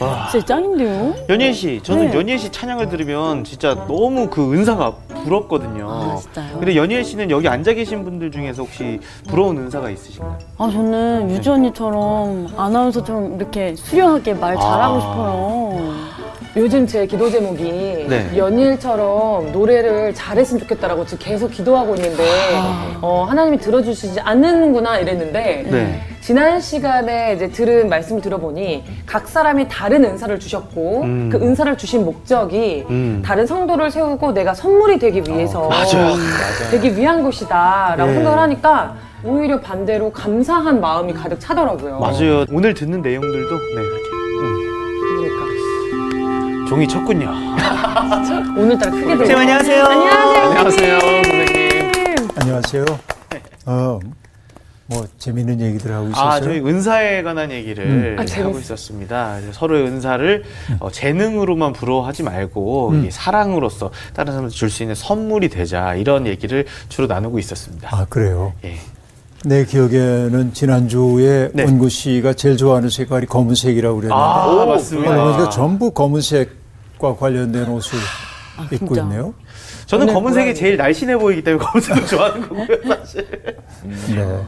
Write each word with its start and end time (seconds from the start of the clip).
와. 0.00 0.28
진짜 0.30 0.46
짱인데요? 0.46 1.14
연예 1.28 1.52
씨, 1.52 1.80
저는 1.82 2.10
네. 2.10 2.16
연예 2.16 2.36
씨 2.36 2.50
찬양을 2.50 2.88
들으면 2.88 3.44
진짜 3.44 3.74
너무 3.86 4.28
그 4.28 4.52
은사가 4.52 4.92
부럽거든요. 5.24 5.88
아, 5.90 6.16
진짜요? 6.16 6.58
근데 6.58 6.76
연예 6.76 7.02
씨는 7.02 7.30
여기 7.30 7.48
앉아 7.48 7.72
계신 7.74 8.04
분들 8.04 8.30
중에서 8.30 8.62
혹시 8.62 9.00
부러운 9.28 9.56
은사가 9.58 9.90
있으신가요? 9.90 10.38
아, 10.58 10.70
저는 10.70 11.30
유주 11.30 11.52
언니처럼 11.52 12.48
아나운서처럼 12.56 13.36
이렇게 13.36 13.74
수려하게 13.76 14.34
말 14.34 14.56
잘하고 14.56 14.96
아. 14.96 15.00
싶어요. 15.00 16.13
요즘 16.56 16.86
제 16.86 17.04
기도 17.06 17.28
제목이 17.28 18.06
네. 18.08 18.30
연일처럼 18.36 19.50
노래를 19.50 20.14
잘했으면 20.14 20.60
좋겠다라고 20.60 21.04
지금 21.04 21.18
계속 21.24 21.50
기도하고 21.50 21.96
있는데 21.96 22.24
아. 22.54 22.96
어, 23.02 23.24
하나님이 23.28 23.58
들어주시지 23.58 24.20
않는구나 24.20 24.98
이랬는데 24.98 25.66
네. 25.68 26.00
지난 26.20 26.60
시간에 26.60 27.34
이제 27.34 27.48
들은 27.48 27.88
말씀을 27.88 28.22
들어보니 28.22 28.84
각 29.04 29.26
사람이 29.26 29.66
다른 29.68 30.04
은사를 30.04 30.38
주셨고 30.38 31.02
음. 31.02 31.28
그 31.30 31.38
은사를 31.38 31.76
주신 31.76 32.04
목적이 32.04 32.86
음. 32.88 33.22
다른 33.24 33.46
성도를 33.46 33.90
세우고 33.90 34.32
내가 34.32 34.54
선물이 34.54 35.00
되기 35.00 35.24
위해서 35.28 35.62
어, 35.62 35.68
맞아요. 35.68 36.14
되기 36.70 36.96
위한 36.96 37.24
것이다라고 37.24 38.10
네. 38.10 38.14
생각을 38.14 38.38
하니까 38.38 38.94
오히려 39.24 39.60
반대로 39.60 40.12
감사한 40.12 40.80
마음이 40.80 41.14
가득 41.14 41.40
차더라고요. 41.40 41.98
맞아요. 41.98 42.44
오늘 42.52 42.74
듣는 42.74 43.02
내용들도 43.02 43.56
네, 43.56 43.74
그렇게 43.74 44.13
종이 46.68 46.86
쳤군요. 46.88 47.28
오늘따라 48.56 48.90
크게 48.92 49.04
들려. 49.04 49.16
선생님 49.16 49.38
안녕하세요. 49.38 49.84
안녕하세요. 49.84 50.44
안녕하세요, 50.44 51.00
선생님. 51.00 52.28
안녕하세요. 52.36 52.84
어, 53.66 54.00
뭐 54.86 55.06
재밌는 55.18 55.60
얘기들 55.60 55.92
하고 55.92 56.08
있었어요. 56.08 56.28
아, 56.28 56.40
저희 56.40 56.60
은사에 56.60 57.22
관한 57.22 57.50
얘기를 57.50 57.86
음. 57.86 58.16
아, 58.18 58.24
하고 58.42 58.58
있었습니다. 58.58 59.38
서로의 59.52 59.84
은사를 59.86 60.44
음. 60.70 60.76
어, 60.80 60.90
재능으로만 60.90 61.72
부러워하지 61.72 62.22
말고 62.22 62.90
음. 62.90 63.08
사랑으로서 63.10 63.90
다른 64.14 64.32
사람한테 64.32 64.54
줄 64.54 64.70
수 64.70 64.82
있는 64.82 64.94
선물이 64.94 65.48
되자 65.50 65.94
이런 65.94 66.26
얘기를 66.26 66.66
주로 66.88 67.06
나누고 67.06 67.38
있었습니다. 67.38 67.88
아, 67.92 68.06
그래요? 68.08 68.52
예. 68.64 68.78
내 69.46 69.64
기억에는 69.64 70.54
지난주에 70.54 71.50
네. 71.52 71.64
원구 71.64 71.88
씨가 71.90 72.32
제일 72.32 72.56
좋아하는 72.56 72.88
색깔이 72.88 73.26
검은색이라고 73.26 73.96
그랬는데 73.96 74.14
아, 74.18 74.64
맞습니다. 74.66 75.10
그러니까 75.10 75.50
전부 75.50 75.90
검은색과 75.90 77.16
관련된 77.18 77.68
옷을 77.68 77.98
아, 78.56 78.66
입고 78.72 78.96
있네요. 78.96 79.34
저는 79.86 80.12
검은색이 80.12 80.54
제일 80.54 80.76
날씬해 80.78 81.18
보이기 81.18 81.44
때문에 81.44 81.62
검은색을 81.64 82.06
좋아하는 82.06 82.48
거고요, 82.48 82.66
사실. 82.88 83.26
네. 84.14 84.40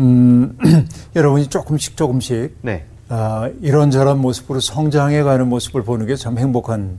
음, 0.00 0.56
여러분이 1.14 1.48
조금씩 1.48 1.96
조금씩 1.98 2.56
네. 2.62 2.86
아, 3.10 3.50
이런저런 3.60 4.18
모습으로 4.18 4.60
성장해 4.60 5.22
가는 5.24 5.46
모습을 5.48 5.82
보는 5.82 6.06
게 6.06 6.16
참 6.16 6.38
행복한 6.38 6.98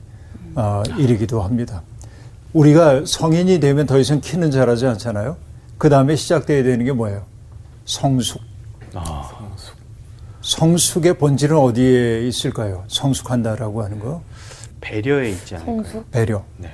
아, 0.53 0.83
일이기도 0.99 1.41
합니다. 1.41 1.81
우리가 2.53 3.01
성인이 3.07 3.59
되면 3.59 3.87
더 3.87 3.97
이상 3.97 4.21
키는 4.21 4.51
자라지 4.51 4.85
않잖아요. 4.85 5.35
그 5.83 5.89
다음에 5.89 6.15
시작돼야 6.15 6.63
되는 6.63 6.85
게 6.85 6.93
뭐예요? 6.93 7.25
성숙. 7.83 8.41
아, 8.93 9.29
성숙. 9.37 9.75
성숙의 10.39 11.17
본질은 11.17 11.57
어디에 11.57 12.25
있을까요? 12.25 12.85
성숙한다라고 12.87 13.83
하는 13.83 13.99
거. 13.99 14.21
배려에 14.79 15.31
있지 15.31 15.55
않을까요? 15.55 15.83
성숙? 15.83 16.09
배려. 16.11 16.45
네. 16.55 16.73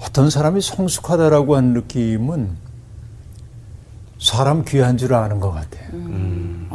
어떤 0.00 0.28
사람이 0.28 0.60
성숙하다라고 0.60 1.54
하는 1.54 1.72
느낌은 1.72 2.56
사람 4.18 4.64
귀한 4.64 4.96
줄 4.98 5.14
아는 5.14 5.38
것 5.38 5.52
같아요. 5.52 5.90
음. 5.92 6.68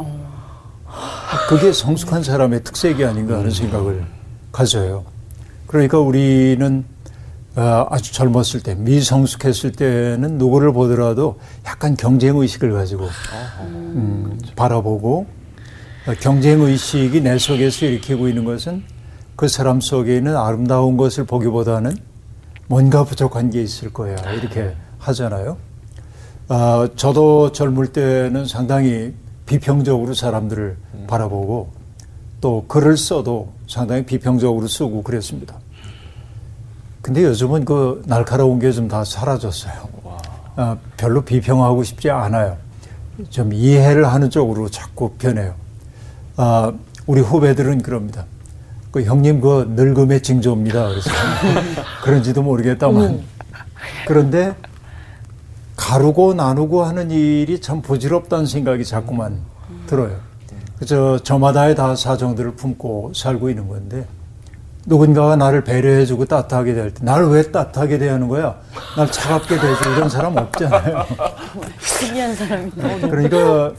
그게 1.50 1.70
성숙한 1.70 2.22
사람의 2.22 2.64
특색이 2.64 3.04
아닌가 3.04 3.34
하는 3.34 3.48
음. 3.48 3.50
생각을 3.50 4.06
가져요. 4.52 5.04
그러니까 5.66 5.98
우리는 5.98 6.86
어, 6.88 6.95
아주 7.62 8.12
젊었을 8.12 8.62
때, 8.62 8.74
미성숙했을 8.74 9.72
때는 9.72 10.36
누구를 10.36 10.72
보더라도 10.72 11.38
약간 11.66 11.96
경쟁 11.96 12.36
의식을 12.36 12.72
가지고 12.72 13.08
음, 13.60 14.38
바라보고 14.56 15.26
어, 16.06 16.14
경쟁 16.20 16.60
의식이 16.60 17.22
내 17.22 17.38
속에서 17.38 17.86
일으키고 17.86 18.28
있는 18.28 18.44
것은 18.44 18.84
그 19.36 19.48
사람 19.48 19.80
속에 19.80 20.16
있는 20.16 20.36
아름다운 20.36 20.96
것을 20.96 21.24
보기보다는 21.24 21.96
뭔가 22.68 23.04
부족한 23.04 23.50
게 23.50 23.62
있을 23.62 23.92
거야. 23.92 24.16
이렇게 24.32 24.74
하잖아요. 24.98 25.56
아, 26.48 26.88
저도 26.96 27.52
젊을 27.52 27.88
때는 27.88 28.46
상당히 28.46 29.14
비평적으로 29.46 30.14
사람들을 30.14 30.76
바라보고 31.06 31.70
또 32.40 32.64
글을 32.68 32.96
써도 32.96 33.52
상당히 33.66 34.04
비평적으로 34.04 34.66
쓰고 34.66 35.02
그랬습니다. 35.02 35.58
근데 37.06 37.22
요즘은 37.22 37.64
그 37.64 38.02
날카로운 38.06 38.58
게 38.58 38.72
좀 38.72 38.88
다 38.88 39.04
사라졌어요. 39.04 39.72
아, 40.56 40.76
별로 40.96 41.22
비평하고 41.22 41.82
싶지 41.84 42.10
않아요. 42.10 42.56
좀 43.30 43.52
이해를 43.52 44.06
하는 44.08 44.28
쪽으로 44.28 44.68
자꾸 44.68 45.10
변해요. 45.12 45.54
아, 46.36 46.72
우리 47.06 47.20
후배들은 47.20 47.82
그럽니다. 47.82 48.24
그 48.90 49.02
형님 49.04 49.40
그 49.40 49.72
늙음의 49.76 50.22
징조입니다. 50.22 50.88
그래서 50.88 51.10
그런지도 52.02 52.42
모르겠다만. 52.42 53.20
그런데 54.06 54.54
가르고 55.76 56.34
나누고 56.34 56.82
하는 56.84 57.10
일이 57.10 57.60
참 57.60 57.82
부질없다는 57.82 58.46
생각이 58.46 58.84
자꾸만 58.84 59.38
들어요. 59.86 60.16
그저 60.78 61.18
저마다의 61.22 61.74
다 61.76 61.94
사정들을 61.94 62.56
품고 62.56 63.12
살고 63.14 63.48
있는 63.50 63.68
건데 63.68 64.06
누군가가 64.86 65.34
나를 65.36 65.64
배려해주고 65.64 66.26
따뜻하게 66.26 66.74
대할 66.74 66.90
때, 66.94 67.04
나를 67.04 67.26
왜 67.28 67.50
따뜻하게 67.50 67.98
대하는 67.98 68.28
거야? 68.28 68.56
날 68.96 69.10
차갑게 69.10 69.58
대해주고 69.58 69.90
이런 69.90 70.08
사람 70.08 70.36
없잖아요. 70.36 71.04
특이한 71.80 72.34
사람이다. 72.36 73.08
그러니까, 73.08 73.72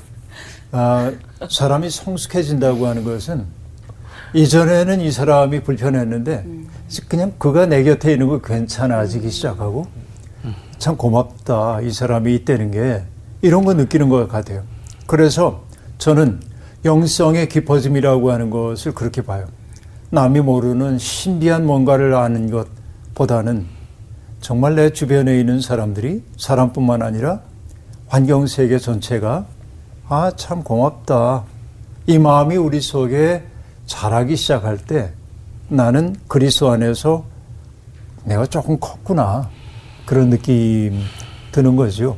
아, 0.74 1.12
사람이 1.50 1.90
성숙해진다고 1.90 2.88
하는 2.88 3.06
것은 3.06 3.46
이전에는 4.34 5.00
이 5.00 5.10
사람이 5.10 5.64
불편했는데 5.64 6.46
그냥 7.08 7.32
그가 7.38 7.66
내 7.66 7.84
곁에 7.84 8.12
있는 8.12 8.28
거 8.28 8.42
괜찮아지기 8.42 9.30
시작하고 9.30 9.88
참 10.78 10.98
고맙다. 10.98 11.80
이 11.82 11.92
사람이 11.92 12.36
있다는 12.36 12.72
게 12.72 13.04
이런 13.42 13.64
거 13.64 13.74
느끼는 13.74 14.10
것 14.10 14.28
같아요. 14.28 14.64
그래서 15.06 15.64
저는 15.98 16.42
영성의 16.84 17.48
깊어짐이라고 17.48 18.32
하는 18.32 18.50
것을 18.50 18.94
그렇게 18.94 19.22
봐요. 19.22 19.48
남이 20.10 20.40
모르는 20.42 20.98
신비한 20.98 21.66
뭔가를 21.66 22.14
아는 22.14 22.50
것보다는 22.50 23.66
정말 24.40 24.76
내 24.76 24.92
주변에 24.92 25.40
있는 25.40 25.60
사람들이 25.60 26.24
사람뿐만 26.38 27.02
아니라 27.02 27.42
환경 28.08 28.48
세계 28.48 28.78
전체가 28.78 29.46
아, 30.08 30.32
참 30.38 30.64
고맙다. 30.64 31.44
이 32.06 32.18
마음이 32.18 32.56
우리 32.56 32.80
속에 32.80 33.44
자라기 33.86 34.38
시작할 34.38 34.78
때 34.78 35.12
나는 35.68 36.16
그리스도 36.30 36.70
안에서 36.70 37.26
내가 38.24 38.46
조금 38.46 38.80
컸구나. 38.80 39.50
그런 40.06 40.30
느낌 40.30 41.02
드는 41.52 41.76
거죠. 41.76 42.18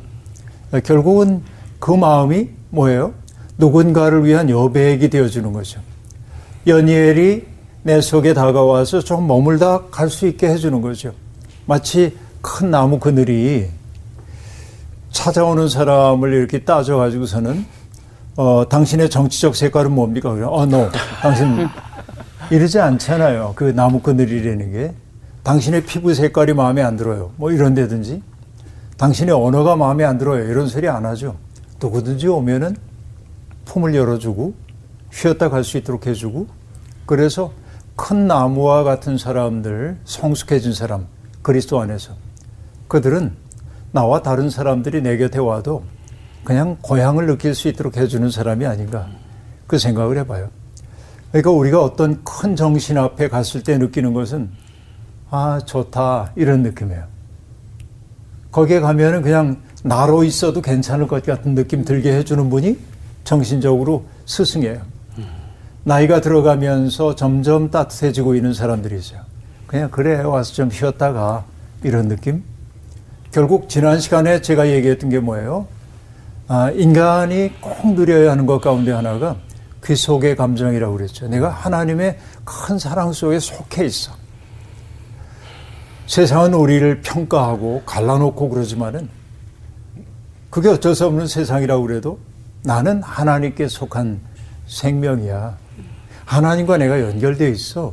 결국은 0.84 1.42
그 1.80 1.90
마음이 1.90 2.50
뭐예요? 2.70 3.12
누군가를 3.58 4.24
위한 4.24 4.48
여백이 4.48 5.10
되어주는 5.10 5.52
거죠. 5.52 5.80
연예엘이 6.68 7.49
내 7.82 8.00
속에 8.00 8.34
다가와서 8.34 9.00
좀 9.00 9.26
머물다 9.26 9.86
갈 9.90 10.10
수 10.10 10.26
있게 10.26 10.48
해주는 10.48 10.80
거죠. 10.82 11.12
마치 11.66 12.16
큰 12.42 12.70
나무 12.70 12.98
그늘이 12.98 13.68
찾아오는 15.10 15.68
사람을 15.68 16.32
이렇게 16.32 16.60
따져가지고서는 16.64 17.64
어, 18.36 18.68
당신의 18.68 19.10
정치적 19.10 19.56
색깔은 19.56 19.92
뭡니까? 19.92 20.30
어, 20.30 20.62
no. 20.64 20.88
당신 21.20 21.68
이러지 22.50 22.78
않잖아요. 22.80 23.52
그 23.56 23.64
나무 23.74 24.00
그늘이라는 24.00 24.72
게. 24.72 24.92
당신의 25.42 25.84
피부 25.84 26.12
색깔이 26.14 26.52
마음에 26.52 26.82
안 26.82 26.96
들어요. 26.96 27.32
뭐 27.36 27.50
이런데든지. 27.50 28.22
당신의 28.96 29.34
언어가 29.34 29.76
마음에 29.76 30.04
안 30.04 30.18
들어요. 30.18 30.44
이런 30.50 30.66
소리 30.68 30.88
안 30.88 31.04
하죠. 31.06 31.36
누구든지 31.80 32.28
오면은 32.28 32.76
품을 33.64 33.94
열어주고 33.94 34.54
쉬었다 35.10 35.48
갈 35.48 35.64
수 35.64 35.78
있도록 35.78 36.06
해주고 36.06 36.46
그래서 37.06 37.52
큰 38.00 38.26
나무와 38.26 38.82
같은 38.82 39.18
사람들, 39.18 39.98
성숙해진 40.06 40.72
사람, 40.72 41.06
그리스도 41.42 41.80
안에서 41.80 42.14
그들은 42.88 43.32
나와 43.92 44.22
다른 44.22 44.48
사람들이 44.48 45.02
내 45.02 45.18
곁에 45.18 45.38
와도 45.38 45.84
그냥 46.42 46.78
고향을 46.80 47.26
느낄 47.26 47.54
수 47.54 47.68
있도록 47.68 47.98
해주는 47.98 48.30
사람이 48.30 48.64
아닌가 48.64 49.06
그 49.66 49.76
생각을 49.76 50.16
해봐요. 50.16 50.48
그러니까 51.28 51.50
우리가 51.50 51.82
어떤 51.82 52.24
큰 52.24 52.56
정신 52.56 52.96
앞에 52.96 53.28
갔을 53.28 53.62
때 53.62 53.76
느끼는 53.76 54.14
것은 54.14 54.50
아 55.28 55.60
좋다 55.62 56.32
이런 56.36 56.62
느낌이에요. 56.62 57.04
거기에 58.50 58.80
가면은 58.80 59.20
그냥 59.20 59.60
나로 59.84 60.24
있어도 60.24 60.62
괜찮을 60.62 61.06
것 61.06 61.22
같은 61.22 61.54
느낌 61.54 61.84
들게 61.84 62.14
해주는 62.14 62.48
분이 62.48 62.78
정신적으로 63.24 64.06
스승이에요. 64.24 64.99
나이가 65.84 66.20
들어가면서 66.20 67.14
점점 67.14 67.70
따뜻해지고 67.70 68.34
있는 68.34 68.52
사람들이 68.52 68.98
있어요. 68.98 69.20
그냥 69.66 69.90
그래 69.90 70.20
와서 70.20 70.52
좀 70.52 70.70
쉬었다가 70.70 71.44
이런 71.82 72.08
느낌. 72.08 72.42
결국 73.32 73.68
지난 73.68 74.00
시간에 74.00 74.42
제가 74.42 74.68
얘기했던 74.68 75.10
게 75.10 75.20
뭐예요? 75.20 75.66
아, 76.48 76.70
인간이 76.72 77.52
꼭 77.60 77.94
누려야 77.94 78.32
하는 78.32 78.44
것 78.44 78.60
가운데 78.60 78.90
하나가 78.90 79.36
그 79.80 79.94
속의 79.94 80.36
감정이라고 80.36 80.96
그랬죠. 80.96 81.28
내가 81.28 81.48
하나님의 81.48 82.18
큰 82.44 82.78
사랑 82.78 83.12
속에 83.12 83.38
속해 83.38 83.84
있어. 83.86 84.12
세상은 86.06 86.54
우리를 86.54 87.02
평가하고 87.02 87.82
갈라놓고 87.86 88.48
그러지만은 88.48 89.08
그게 90.50 90.68
어쩔 90.68 90.96
수 90.96 91.06
없는 91.06 91.28
세상이라고 91.28 91.86
그래도 91.86 92.18
나는 92.64 93.00
하나님께 93.02 93.68
속한 93.68 94.20
생명이야. 94.66 95.56
하나님과 96.30 96.78
내가 96.78 97.00
연결되어 97.00 97.48
있어. 97.48 97.92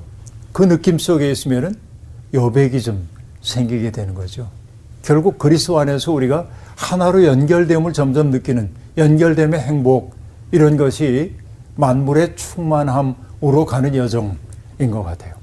그 0.51 0.61
느낌 0.61 0.99
속에 0.99 1.31
있으면은 1.31 1.73
여백이 2.35 2.83
좀 2.83 3.07
생기게 3.41 3.89
되는 3.89 4.13
거죠. 4.13 4.47
결국 5.01 5.39
그리스도 5.39 5.79
안에서 5.79 6.11
우리가 6.11 6.45
하나로 6.75 7.25
연결됨을 7.25 7.93
점점 7.93 8.29
느끼는 8.29 8.69
연결됨의 8.95 9.59
행복 9.59 10.15
이런 10.51 10.77
것이 10.77 11.33
만물의 11.77 12.35
충만함으로 12.35 13.65
가는 13.65 13.95
여정인 13.95 14.37
것 14.91 15.01
같아요. 15.01 15.33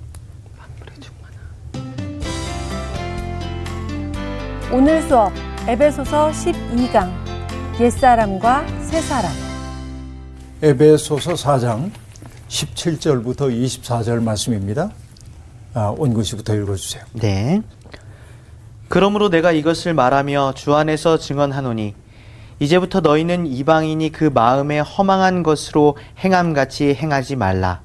만물의 0.56 0.94
충만함. 1.00 1.34
오늘 4.72 5.02
수업 5.02 5.32
에베소서 5.66 6.30
12강 6.30 7.10
옛사람과 7.80 8.64
새사람 8.82 9.32
에베소서 10.62 11.32
4장 11.32 12.03
17절부터 12.48 13.50
24절 13.50 14.22
말씀입니다. 14.22 14.90
아, 15.74 15.94
온구시부터 15.96 16.54
읽어주세요. 16.54 17.04
네. 17.14 17.62
그러므로 18.88 19.28
내가 19.28 19.50
이것을 19.50 19.94
말하며 19.94 20.52
주 20.54 20.74
안에서 20.74 21.18
증언하노니 21.18 21.94
이제부터 22.60 23.00
너희는 23.00 23.46
이방인이 23.46 24.12
그 24.12 24.24
마음에 24.32 24.78
허망한 24.78 25.42
것으로 25.42 25.96
행함같이 26.18 26.94
행하지 26.94 27.36
말라. 27.36 27.80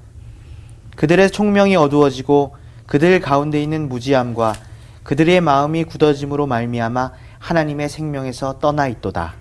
그들의 0.96 1.32
총명이 1.32 1.76
어두워지고 1.76 2.56
그들 2.86 3.20
가운데 3.20 3.62
있는 3.62 3.90
무지함과 3.90 4.54
그들의 5.04 5.42
마음이 5.42 5.86
굳어짐으로 5.86 6.46
말미암아 6.46 7.12
하나님의 7.40 7.90
생명에서 7.90 8.60
떠나 8.60 8.88
있도다. 8.88 9.39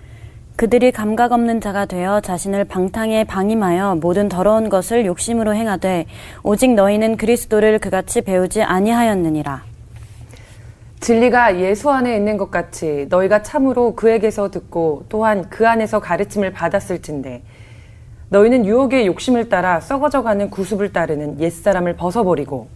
그들이 0.59 0.91
감각 0.91 1.31
없는 1.31 1.61
자가 1.61 1.85
되어 1.85 2.19
자신을 2.19 2.65
방탕에 2.65 3.23
방임하여 3.23 3.99
모든 4.01 4.27
더러운 4.27 4.67
것을 4.67 5.05
욕심으로 5.05 5.55
행하되 5.55 6.05
오직 6.43 6.73
너희는 6.73 7.15
그리스도를 7.15 7.79
그같이 7.79 8.19
배우지 8.19 8.61
아니하였느니라. 8.63 9.63
진리가 10.99 11.61
예수 11.61 11.89
안에 11.89 12.13
있는 12.13 12.35
것 12.35 12.51
같이 12.51 13.07
너희가 13.09 13.41
참으로 13.41 13.95
그에게서 13.95 14.51
듣고 14.51 15.05
또한 15.07 15.49
그 15.49 15.65
안에서 15.65 16.01
가르침을 16.01 16.51
받았을진데 16.51 17.41
너희는 18.27 18.65
유혹의 18.65 19.07
욕심을 19.07 19.47
따라 19.47 19.79
썩어져가는 19.79 20.49
구습을 20.49 20.91
따르는 20.91 21.39
옛사람을 21.39 21.95
벗어버리고 21.95 22.67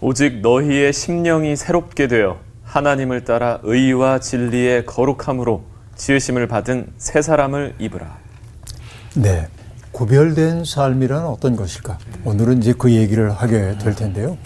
오직 0.00 0.40
너희의 0.40 0.92
심령이 0.92 1.56
새롭게 1.56 2.06
되어 2.06 2.38
하나님을 2.62 3.24
따라 3.24 3.58
의와 3.64 4.20
진리의 4.20 4.86
거룩함으로 4.86 5.71
지으심을 6.02 6.48
받은 6.48 6.88
새 6.98 7.22
사람을 7.22 7.76
입으라. 7.78 8.18
네. 9.14 9.46
구별된 9.92 10.64
삶이란 10.64 11.24
어떤 11.26 11.54
것일까? 11.54 11.96
오늘은 12.24 12.58
이제 12.58 12.72
그 12.76 12.90
얘기를 12.90 13.30
하게 13.30 13.78
될 13.78 13.94
텐데요. 13.94 14.36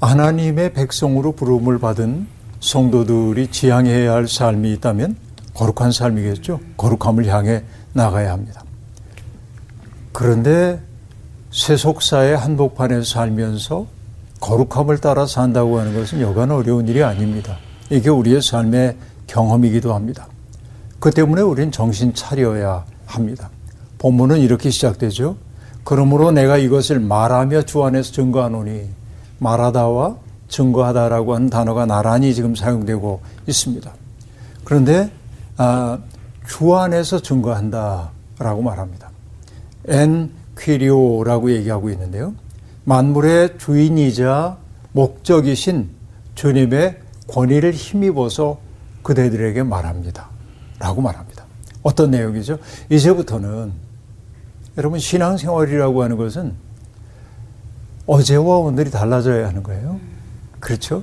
하나님의 0.00 0.72
백성으로 0.72 1.32
부름을 1.32 1.78
받은 1.78 2.26
성도들이 2.58 3.52
지향해야 3.52 4.12
할 4.12 4.26
삶이 4.26 4.72
있다면 4.72 5.16
거룩한 5.54 5.92
삶이겠죠. 5.92 6.58
거룩함을 6.76 7.26
향해 7.26 7.62
나가야 7.92 8.32
합니다. 8.32 8.64
그런데 10.12 10.80
세속사의 11.52 12.36
한복판에서 12.36 13.04
살면서 13.04 13.86
거룩함을 14.40 14.98
따라 14.98 15.26
산다고 15.26 15.78
하는 15.78 15.94
것은 15.94 16.20
여간 16.20 16.50
어려운 16.50 16.88
일이 16.88 17.04
아닙니다. 17.04 17.56
이게 17.88 18.10
우리의 18.10 18.42
삶의 18.42 18.96
경험이기도 19.28 19.94
합니다. 19.94 20.26
그 21.06 21.12
때문에 21.12 21.40
우리는 21.40 21.70
정신 21.70 22.14
차려야 22.14 22.84
합니다. 23.06 23.48
본문은 23.98 24.40
이렇게 24.40 24.70
시작되죠. 24.70 25.36
그러므로 25.84 26.32
내가 26.32 26.56
이것을 26.56 26.98
말하며 26.98 27.62
주 27.62 27.84
안에서 27.84 28.10
증거하노니 28.10 28.88
말하다와 29.38 30.16
증거하다라고 30.48 31.36
하는 31.36 31.48
단어가 31.48 31.86
나란히 31.86 32.34
지금 32.34 32.56
사용되고 32.56 33.20
있습니다. 33.46 33.88
그런데 34.64 35.12
아, 35.56 36.00
주 36.44 36.74
안에서 36.74 37.22
증거한다라고 37.22 38.62
말합니다. 38.64 39.08
엔 39.86 40.32
퀴리오라고 40.58 41.52
얘기하고 41.52 41.88
있는데요. 41.90 42.34
만물의 42.82 43.58
주인이자 43.58 44.56
목적이신 44.90 45.88
주님의 46.34 46.98
권위를 47.28 47.74
힘입어서 47.74 48.58
그대들에게 49.04 49.62
말합니다. 49.62 50.34
라고 50.78 51.00
말합니다. 51.00 51.44
어떤 51.82 52.10
내용이죠? 52.10 52.58
이제부터는 52.90 53.72
여러분 54.76 54.98
신앙생활이라고 54.98 56.02
하는 56.02 56.16
것은 56.16 56.54
어제와 58.06 58.58
오늘이 58.58 58.90
달라져야 58.90 59.48
하는 59.48 59.62
거예요. 59.62 59.98
그렇죠? 60.60 61.02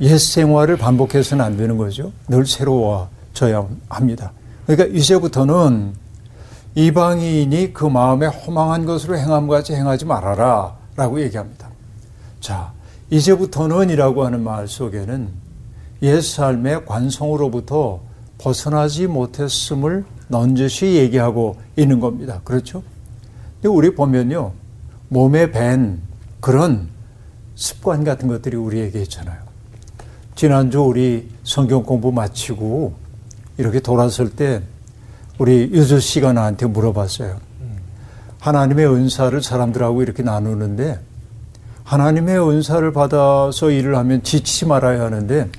옛 0.00 0.16
생활을 0.16 0.76
반복해서는 0.76 1.44
안 1.44 1.56
되는 1.56 1.76
거죠. 1.76 2.12
늘 2.28 2.46
새로워져야 2.46 3.66
합니다. 3.88 4.32
그러니까 4.66 4.96
이제부터는 4.96 5.94
이방인이 6.74 7.72
그 7.72 7.84
마음에 7.84 8.26
허망한 8.26 8.84
것으로 8.84 9.18
행함같이 9.18 9.74
행하지 9.74 10.04
말아라 10.04 10.76
라고 10.94 11.20
얘기합니다. 11.20 11.68
자, 12.40 12.72
이제부터는 13.10 13.90
이라고 13.90 14.24
하는 14.24 14.44
말 14.44 14.68
속에는 14.68 15.28
옛 16.02 16.20
삶의 16.20 16.86
관성으로부터 16.86 18.00
벗어나지 18.38 19.06
못했음을 19.06 20.04
넌지시 20.28 20.94
얘기하고 20.94 21.56
있는 21.76 22.00
겁니다. 22.00 22.40
그렇죠? 22.44 22.82
근데 23.54 23.68
우리 23.68 23.94
보면요. 23.94 24.52
몸에 25.08 25.50
밴 25.50 26.00
그런 26.40 26.88
습관 27.54 28.04
같은 28.04 28.28
것들이 28.28 28.56
우리에게 28.56 29.02
있잖아요. 29.02 29.38
지난주 30.34 30.80
우리 30.80 31.28
성경 31.42 31.82
공부 31.82 32.12
마치고 32.12 32.94
이렇게 33.56 33.80
돌아설 33.80 34.30
때 34.30 34.62
우리 35.38 35.62
유주 35.72 35.98
씨가 35.98 36.32
나한테 36.32 36.66
물어봤어요. 36.66 37.40
하나님의 38.38 38.86
은사를 38.86 39.42
사람들하고 39.42 40.02
이렇게 40.02 40.22
나누는데 40.22 41.00
하나님의 41.82 42.38
은사를 42.38 42.92
받아서 42.92 43.70
일을 43.70 43.96
하면 43.96 44.22
지치지 44.22 44.66
말아야 44.66 45.02
하는데 45.02 45.50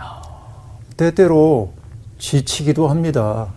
때때로 0.96 1.74
지치기도 2.20 2.88
합니다. 2.88 3.48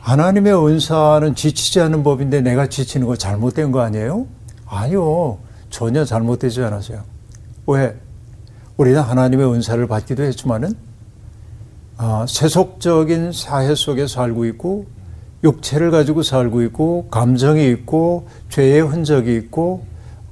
하나님의 0.00 0.54
은사는 0.54 1.34
지치지 1.34 1.80
않는 1.80 2.04
법인데 2.04 2.42
내가 2.42 2.68
지치는 2.68 3.08
거 3.08 3.16
잘못된 3.16 3.72
거 3.72 3.80
아니에요? 3.80 4.26
아니요. 4.66 5.38
전혀 5.68 6.04
잘못되지 6.04 6.62
않았어요. 6.62 7.02
왜? 7.66 7.98
우리는 8.76 9.00
하나님의 9.00 9.52
은사를 9.52 9.84
받기도 9.88 10.22
했지만은 10.22 10.74
아, 11.96 12.26
세속적인 12.28 13.32
사회 13.32 13.74
속에 13.74 14.06
살고 14.06 14.44
있고 14.46 14.86
육체를 15.42 15.90
가지고 15.90 16.22
살고 16.22 16.62
있고 16.62 17.08
감정이 17.10 17.68
있고 17.70 18.28
죄의 18.50 18.82
흔적이 18.82 19.34
있고 19.36 19.84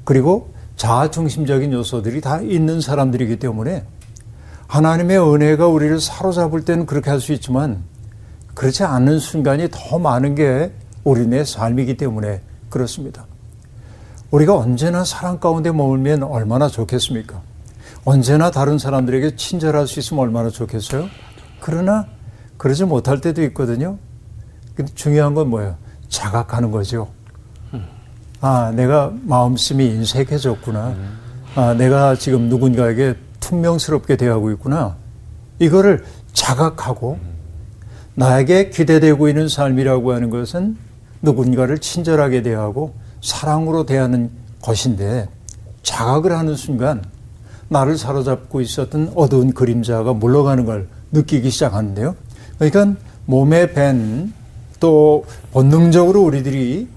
그리고 0.05 0.53
자아 0.76 1.11
중심적인 1.11 1.73
요소들이 1.73 2.21
다 2.21 2.41
있는 2.41 2.81
사람들이기 2.81 3.38
때문에 3.38 3.85
하나님의 4.75 5.21
은혜가 5.21 5.69
우리를 5.69 6.00
사로잡을 6.00 6.64
때는 6.64 6.85
그렇게 6.85 7.09
할 7.09 7.21
수 7.21 7.33
있지만 7.33 7.85
그렇지 8.54 8.83
않은 8.83 9.21
순간이 9.21 9.69
더 9.71 10.00
많은 10.00 10.35
게 10.35 10.73
우리네 11.04 11.45
삶이기 11.45 11.97
때문에 11.97 12.40
그렇습니다. 12.71 13.25
우리가 14.33 14.59
언제나 14.59 15.04
사랑 15.04 15.38
가운데 15.38 15.71
머물면 15.71 16.25
얼마나 16.25 16.66
좋겠습니까? 16.66 17.40
언제나 18.04 18.50
다른 18.50 18.76
사람들에게 18.76 19.37
친절할 19.37 19.87
수 19.87 20.00
있으면 20.00 20.25
얼마나 20.25 20.50
좋겠어요? 20.50 21.07
그러나 21.61 22.07
그러지 22.57 22.85
못할 22.85 23.21
때도 23.21 23.45
있거든요. 23.45 23.97
근데 24.75 24.93
중요한 24.95 25.35
건 25.35 25.50
뭐예요? 25.50 25.76
자각하는 26.09 26.73
거죠. 26.73 27.11
아, 28.40 28.73
내가 28.75 29.12
마음씀이 29.23 29.87
인색해졌구나. 29.87 30.97
아, 31.54 31.75
내가 31.75 32.16
지금 32.16 32.49
누군가에게 32.49 33.14
퉁명스럽게 33.45 34.17
대하고 34.17 34.51
있구나. 34.53 34.97
이거를 35.59 36.05
자각하고 36.33 37.19
나에게 38.15 38.71
기대되고 38.71 39.29
있는 39.29 39.49
삶이라고 39.49 40.13
하는 40.13 40.31
것은 40.31 40.77
누군가를 41.23 41.79
친절하게 41.79 42.43
대하고 42.43 42.95
사랑으로 43.23 43.87
대하는 43.87 44.31
것인데 44.63 45.29
자각을 45.83 46.37
하는 46.37 46.55
순간 46.55 47.03
나를 47.69 47.97
사로잡고 47.97 48.61
있었던 48.61 49.13
어두운 49.15 49.53
그림자가 49.53 50.13
물러가는 50.13 50.65
걸 50.65 50.89
느끼기 51.13 51.51
시작하는데요. 51.51 52.15
그러니까 52.59 53.01
몸에 53.27 53.73
밴 53.73 54.33
또 54.85 55.25
본능적으로 55.53 56.23
우리들이 56.23 56.89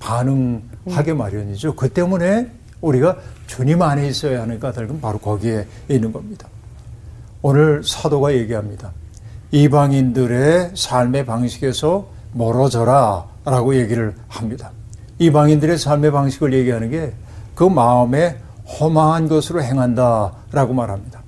반응하게 0.00 1.14
마련이죠. 1.14 1.76
그 1.76 1.88
때문에 1.88 2.50
우리가 2.80 3.16
주님 3.46 3.82
안에 3.82 4.08
있어야 4.08 4.42
하는 4.42 4.60
까닭은 4.60 5.00
바로 5.00 5.18
거기에 5.18 5.66
있는 5.88 6.12
겁니다. 6.12 6.48
오늘 7.42 7.82
사도가 7.84 8.34
얘기합니다. 8.34 8.92
이방인들의 9.50 10.72
삶의 10.74 11.26
방식에서 11.26 12.06
멀어져라 12.32 13.26
라고 13.44 13.74
얘기를 13.74 14.14
합니다. 14.28 14.70
이방인들의 15.18 15.78
삶의 15.78 16.12
방식을 16.12 16.52
얘기하는 16.52 16.90
게 16.90 17.14
그 17.58 17.64
마음에 17.64 18.36
허망한 18.78 19.26
것으로 19.26 19.60
행한다 19.60 20.32
라고 20.52 20.74
말합니다. 20.74 21.20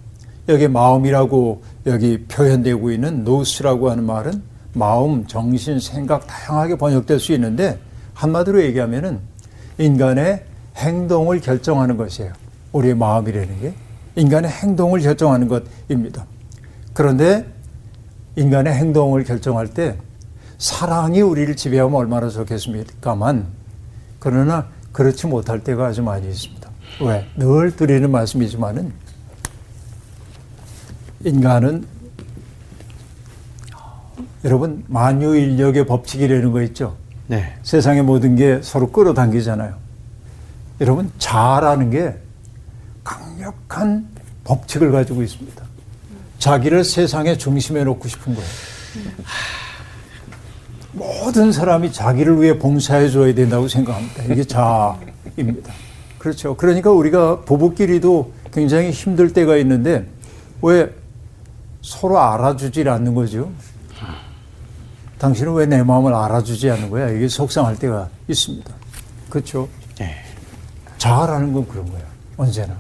여기 0.49 0.69
마음이라고 0.69 1.61
여기 1.87 2.25
표현되고 2.27 2.93
있는 2.93 3.25
노스라고 3.25 3.91
하는 3.91 4.05
말은 4.05 4.41
마음, 4.73 5.27
정신, 5.27 5.81
생각 5.81 6.29
다양하게 6.29 6.77
번역될 6.77 7.19
수 7.19 7.33
있는데 7.33 7.81
한마디로 8.15 8.63
얘기하면은 8.63 9.19
인간의 9.79 10.45
행동을 10.81 11.41
결정하는 11.41 11.97
것이에요. 11.97 12.33
우리의 12.73 12.95
마음이라는 12.95 13.61
게 13.61 13.75
인간의 14.17 14.51
행동을 14.51 15.01
결정하는 15.01 15.49
것입니다. 15.49 16.27
그런데 16.95 17.47
인간의 18.37 18.75
행동을 18.75 19.25
결정할 19.25 19.69
때 19.69 19.97
사랑이 20.59 21.21
우리를 21.21 21.55
지배하면 21.57 21.95
얼마나 21.95 22.29
좋겠습니까만 22.29 23.47
그러나 24.19 24.69
그렇지 24.93 25.27
못할 25.27 25.65
때가 25.65 25.87
아주 25.87 26.03
많이 26.03 26.29
있습니다. 26.29 26.71
왜? 27.03 27.27
늘 27.37 27.75
드리는 27.75 28.11
말씀이지만은 28.11 28.93
인간은 31.25 31.87
여러분 34.45 34.85
만유인력의 34.89 35.87
법칙이라는 35.87 36.53
거 36.53 36.63
있죠. 36.63 36.97
네. 37.27 37.55
세상의 37.63 38.03
모든 38.03 38.37
게 38.37 38.61
서로 38.63 38.91
끌어당기잖아요. 38.91 39.90
여러분 40.81 41.11
자아라는 41.19 41.91
게 41.91 42.15
강력한 43.05 44.09
법칙을 44.45 44.93
가지고 44.93 45.23
있습니다. 45.23 45.63
자기를 46.39 46.85
세상의 46.85 47.39
중심에 47.39 47.85
놓고 47.85 48.09
싶은 48.09 48.35
거예요. 48.35 48.49
모든 50.93 51.53
사람이 51.53 51.93
자기를 51.93 52.41
위해 52.41 52.59
봉사해 52.59 53.11
줘야 53.11 53.35
된다고 53.35 53.69
생각합니다. 53.69 54.25
이게 54.25 54.43
자아입니다. 54.45 55.73
그렇죠. 56.19 56.57
그러니까 56.57 56.91
우리가 56.91 57.43
부부끼리도 57.43 58.33
굉장히 58.53 58.91
힘들 58.91 59.33
때가 59.33 59.57
있는데 59.59 60.07
왜 60.63 60.91
서로 61.83 62.19
알아주질 62.19 62.89
않는 62.89 63.15
거죠? 63.15 63.51
당신은 65.19 65.53
왜 65.53 65.67
내 65.67 65.83
마음을 65.83 66.15
알아주지 66.15 66.71
않는 66.71 66.89
거야? 66.91 67.11
이게 67.11 67.29
속상할 67.29 67.77
때가 67.79 68.09
있습니다. 68.29 68.75
그렇죠? 69.29 69.69
네. 71.01 71.09
자아라는 71.09 71.53
건 71.53 71.67
그런 71.67 71.91
거예요. 71.91 72.05
언제나. 72.37 72.77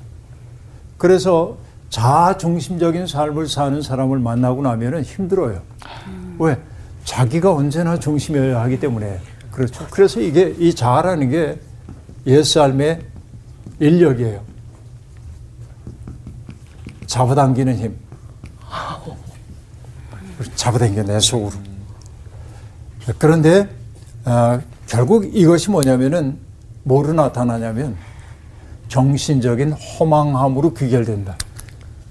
그래서 0.98 1.56
자아 1.88 2.36
중심적인 2.36 3.06
삶을 3.06 3.48
사는 3.48 3.80
사람을 3.80 4.18
만나고 4.18 4.62
나면은 4.62 5.02
힘들어요. 5.02 5.62
음. 6.06 6.36
왜? 6.38 6.58
자기가 7.04 7.54
언제나 7.54 7.98
중심이어야 7.98 8.60
하기 8.62 8.78
때문에 8.78 9.18
그렇죠. 9.50 9.86
그래서 9.90 10.20
이게 10.20 10.54
이 10.58 10.74
자아라는 10.74 11.30
게 11.30 11.60
옛삶의 12.26 13.00
인력이에요. 13.80 14.42
잡아당기는 17.06 17.76
힘. 17.76 17.96
잡아당겨 20.54 21.02
내 21.04 21.18
속으로. 21.18 21.52
그런데 23.18 23.68
어, 24.24 24.60
결국 24.86 25.24
이것이 25.34 25.70
뭐냐면은 25.70 26.38
뭐로 26.84 27.12
나타나냐면 27.12 27.96
정신적인 28.90 29.72
허망함으로 29.72 30.74
귀결된다. 30.74 31.36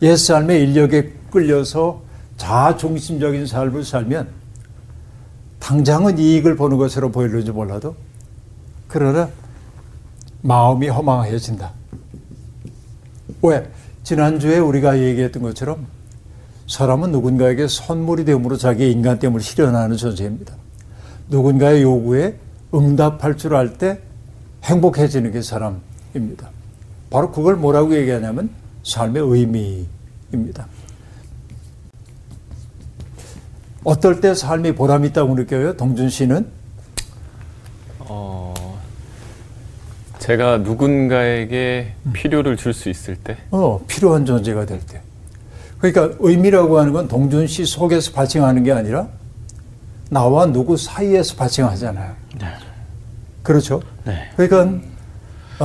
옛삶의 0.02 0.64
인력에 0.64 1.14
끌려서 1.30 2.02
자중심적인 2.38 3.46
삶을 3.46 3.84
살면 3.84 4.30
당장은 5.60 6.18
이익을 6.18 6.56
보는 6.56 6.78
것으로 6.78 7.12
보일는지 7.12 7.52
몰라도 7.52 7.96
그러나 8.88 9.30
마음이 10.42 10.88
허망해진다. 10.88 11.74
왜? 13.42 13.70
지난주에 14.04 14.58
우리가 14.60 15.00
얘기했던 15.00 15.44
것처럼 15.44 15.86
사람은 16.68 17.12
누군가에게 17.12 17.68
선물이 17.68 18.24
되므로 18.24 18.56
자기의 18.56 18.94
인간 18.94 19.20
됨을 19.20 19.42
실현하는 19.42 19.98
존재입니다. 19.98 20.54
누군가의 21.28 21.84
요구에 21.84 22.40
응답할 22.74 23.36
줄 23.38 23.54
알 23.54 23.78
때 23.78 24.00
행복해지는 24.64 25.34
게 25.34 25.42
사람입니다. 25.42 26.50
바로 27.10 27.32
그걸 27.32 27.56
뭐라고 27.56 27.96
얘기하냐면 27.96 28.50
삶의 28.84 29.24
의미입니다. 29.24 30.68
어떨 33.84 34.22
때 34.22 34.34
삶이 34.36 34.74
보람 34.75 35.06
있다고 35.06 35.36
느껴요? 35.36 35.75
동준 35.78 36.10
씨는? 36.10 36.48
어, 38.00 38.54
제가 40.20 40.58
누군가에게 40.60 41.94
필요를 42.13 42.58
줄 42.58 42.74
수 42.74 42.89
있을 42.89 43.16
때? 43.16 43.38
어, 43.51 43.80
필요한 43.88 44.25
존재가 44.25 44.66
될 44.66 44.80
때. 44.86 45.01
그러니까 45.80 46.16
의미라고 46.20 46.78
하는 46.78 46.92
건 46.92 47.08
동준 47.08 47.48
씨 47.48 47.66
속에서 47.66 48.12
발생하는 48.12 48.63
게 48.63 48.72
아니라 48.74 49.08
나와 50.10 50.46
누구 50.46 50.75
사이에서 50.75 51.36
발생하잖아요. 51.36 52.16
네. 52.39 52.48
그렇죠? 53.44 53.82
네. 54.04 54.30
그러니까 54.36 54.86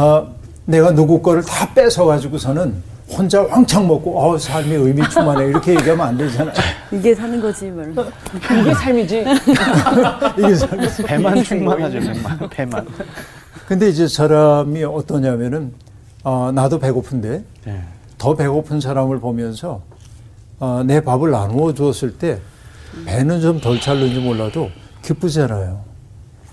어, 0.00 0.34
내가 0.66 0.92
누구 0.92 1.20
거를 1.20 1.42
다 1.42 1.72
뺏어가지고서는 1.74 2.82
혼자 3.10 3.42
왕창 3.42 3.86
먹고 3.86 4.18
어 4.18 4.38
삶이 4.38 4.72
의미 4.74 5.02
충만해 5.10 5.46
이렇게 5.48 5.72
얘기하면 5.72 6.06
안 6.08 6.16
되잖아요. 6.16 6.54
이게 6.90 7.14
사는 7.14 7.40
거지 7.40 7.66
뭐. 7.66 7.84
이게 8.60 8.74
삶이지. 8.74 9.24
이게 10.38 10.54
삶이지. 10.54 11.02
배만 11.02 11.42
충만하죠 11.44 12.00
배만. 12.00 12.48
배만. 12.50 12.86
근데 13.68 13.88
이제 13.90 14.08
사람이 14.08 14.84
어떠냐면은 14.84 15.72
어, 16.22 16.50
나도 16.54 16.78
배고픈데 16.78 17.44
네. 17.66 17.82
더 18.16 18.34
배고픈 18.34 18.80
사람을 18.80 19.20
보면서 19.20 19.82
어, 20.58 20.82
내 20.86 21.00
밥을 21.02 21.30
나누어 21.30 21.74
주었을 21.74 22.16
때 22.16 22.38
배는 23.04 23.40
좀 23.42 23.60
덜 23.60 23.78
찰는지 23.80 24.18
몰라도 24.20 24.70
기쁘잖아요. 25.02 25.82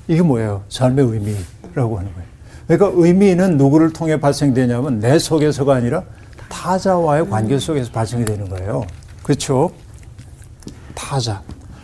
이게 0.10 0.22
뭐예요? 0.22 0.63
삶의 0.68 1.06
의미라고 1.06 1.98
하는 1.98 2.13
거예요. 2.13 2.30
그러니까 2.71 2.89
의미는 2.95 3.57
누구를 3.57 3.91
통해 3.91 4.17
발생되냐면 4.17 4.99
내 5.01 5.19
속에서가 5.19 5.75
아니라 5.75 6.03
타자와의 6.47 7.29
관계 7.29 7.59
속에서 7.59 7.91
발생이 7.91 8.23
되는 8.23 8.47
거예요. 8.47 8.85
그렇죠? 9.23 9.71
타자. 10.95 11.41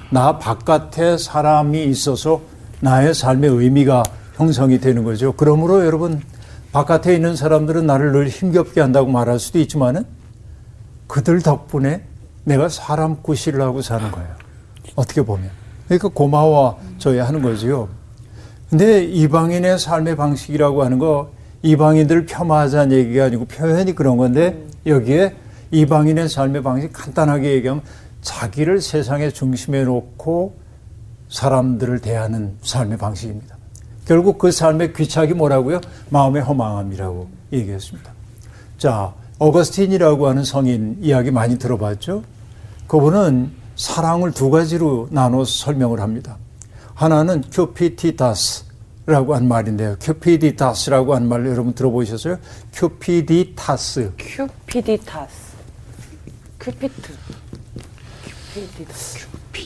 나 0.09 0.37
바깥에 0.37 1.17
사람이 1.17 1.83
있어서 1.87 2.39
나의 2.79 3.13
삶의 3.13 3.49
의미가 3.49 4.03
형성이 4.35 4.79
되는 4.79 5.03
거죠. 5.03 5.33
그러므로 5.33 5.85
여러분 5.85 6.21
바깥에 6.71 7.13
있는 7.13 7.35
사람들은 7.35 7.85
나를 7.85 8.13
늘 8.13 8.29
힘겹게 8.29 8.79
한다고 8.79 9.11
말할 9.11 9.39
수도 9.39 9.59
있지만은 9.59 10.05
그들 11.07 11.41
덕분에 11.41 12.03
내가 12.45 12.69
사람 12.69 13.21
구실을 13.21 13.61
하고 13.61 13.81
사는 13.81 14.09
거예요. 14.09 14.29
어떻게 14.95 15.21
보면. 15.21 15.49
그러니까 15.87 16.07
고마워져야 16.07 17.27
하는 17.27 17.41
거지요. 17.41 17.89
근데 18.69 19.03
이방인의 19.03 19.79
삶의 19.79 20.17
방식이라고 20.17 20.83
하는 20.83 20.99
거 20.99 21.31
이방인들을 21.61 22.25
폄하하자는 22.25 22.95
얘기가 22.97 23.25
아니고 23.25 23.45
표현이 23.45 23.93
그런 23.93 24.17
건데 24.17 24.65
여기에 24.85 25.35
이방인의 25.71 26.29
삶의 26.29 26.63
방식 26.63 26.91
간단하게 26.93 27.53
얘기하면 27.53 27.81
자기를 28.21 28.81
세상의 28.81 29.33
중심에 29.33 29.83
놓고 29.83 30.55
사람들을 31.29 31.99
대하는 31.99 32.57
삶의 32.61 32.97
방식입니다. 32.97 33.57
결국 34.05 34.37
그 34.37 34.51
삶의 34.51 34.93
귀착이 34.93 35.33
뭐라고요? 35.33 35.81
마음의 36.09 36.41
허망함이라고 36.43 37.27
얘기했습니다. 37.53 38.11
자, 38.77 39.13
어거스틴이라고 39.39 40.27
하는 40.27 40.43
성인 40.43 40.97
이야기 41.01 41.31
많이 41.31 41.57
들어봤죠? 41.57 42.23
그분은 42.87 43.51
사랑을 43.75 44.31
두 44.31 44.49
가지로 44.49 45.07
나눠서 45.11 45.65
설명을 45.65 45.99
합니다. 45.99 46.37
하나는 47.01 47.43
cupiditas, 47.51 48.65
라고 49.05 49.35
한 49.35 49.47
말인데요. 49.47 49.95
cupiditas라고 50.01 51.13
한 51.15 51.27
말 51.27 51.45
여러분 51.45 51.73
들어보셨어요? 51.73 52.39
cupiditas. 52.73 54.13
cupiditas. 54.17 55.53
큐피드. 56.59 57.13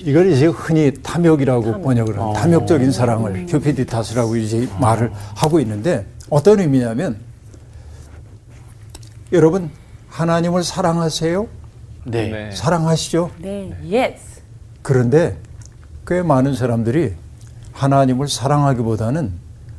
이걸 0.03 0.29
이제 0.31 0.45
흔히 0.47 0.91
탐욕이라고 1.01 1.63
탐욕. 1.63 1.81
번역을 1.83 2.13
하는 2.15 2.23
어. 2.27 2.33
탐욕적인 2.33 2.91
사랑을 2.91 3.31
음. 3.35 3.45
cupiditas라고 3.47 4.35
이제 4.35 4.67
어. 4.69 4.77
말을 4.79 5.11
하고 5.35 5.59
있는데 5.61 6.05
어떤 6.29 6.59
의미냐면 6.59 7.17
여러분 9.31 9.71
하나님을 10.09 10.63
사랑하세요? 10.65 11.47
네. 12.05 12.29
네. 12.29 12.51
사랑하시죠? 12.51 13.31
네. 13.39 13.71
Yes. 13.89 14.41
그런데 14.81 15.37
꽤 16.07 16.21
많은 16.21 16.55
사람들이 16.55 17.13
하나님을 17.73 18.27
사랑하기보다는 18.27 19.31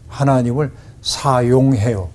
하나님을 0.08 0.72
사용해요. 1.00 2.10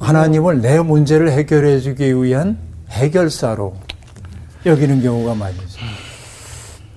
하나님을 0.00 0.60
내 0.60 0.80
문제를 0.80 1.30
해결해 1.30 1.80
주기 1.80 2.12
위한 2.14 2.58
해결사로 2.90 3.76
여기는 4.66 5.02
경우가 5.02 5.34
많이 5.34 5.54
있어요. 5.56 5.84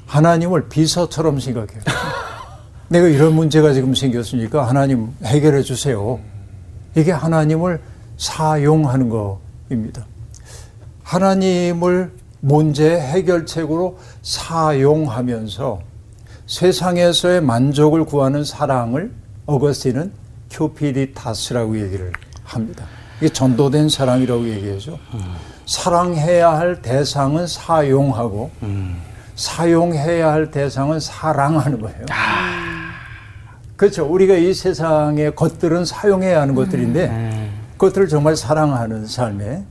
하나님을 0.07 0.69
비서처럼 0.69 1.39
생각해요. 1.39 1.81
내가 2.87 3.07
이런 3.07 3.33
문제가 3.33 3.73
지금 3.73 3.93
생겼으니까 3.93 4.67
하나님 4.67 5.13
해결해 5.23 5.61
주세요. 5.61 6.19
이게 6.95 7.11
하나님을 7.11 7.81
사용하는 8.17 9.09
것입니다. 9.09 10.05
하나님을 11.03 12.11
문제 12.45 12.99
해결책으로 12.99 13.97
사용하면서 14.21 15.79
세상에서의 16.45 17.41
만족을 17.41 18.05
구하는 18.05 18.43
사랑을 18.43 19.11
어거스틴은 19.47 20.11
큐피디타스라고 20.51 21.79
얘기를 21.81 22.11
합니다. 22.43 22.85
이게 23.17 23.29
전도된 23.29 23.89
사랑이라고 23.89 24.47
얘기하죠. 24.47 24.99
음. 25.15 25.35
사랑해야 25.65 26.51
할 26.51 26.83
대상은 26.83 27.47
사용하고 27.47 28.51
음. 28.61 29.01
사용해야 29.35 30.31
할 30.31 30.51
대상은 30.51 30.99
사랑하는 30.99 31.81
거예요. 31.81 32.05
아. 32.11 32.91
그렇죠. 33.75 34.05
우리가 34.05 34.35
이 34.35 34.53
세상의 34.53 35.35
것들은 35.35 35.83
사용해야 35.83 36.41
하는 36.41 36.53
것들인데 36.53 37.07
음. 37.07 37.51
그것들을 37.71 38.07
정말 38.07 38.35
사랑하는 38.35 39.07
삶에 39.07 39.63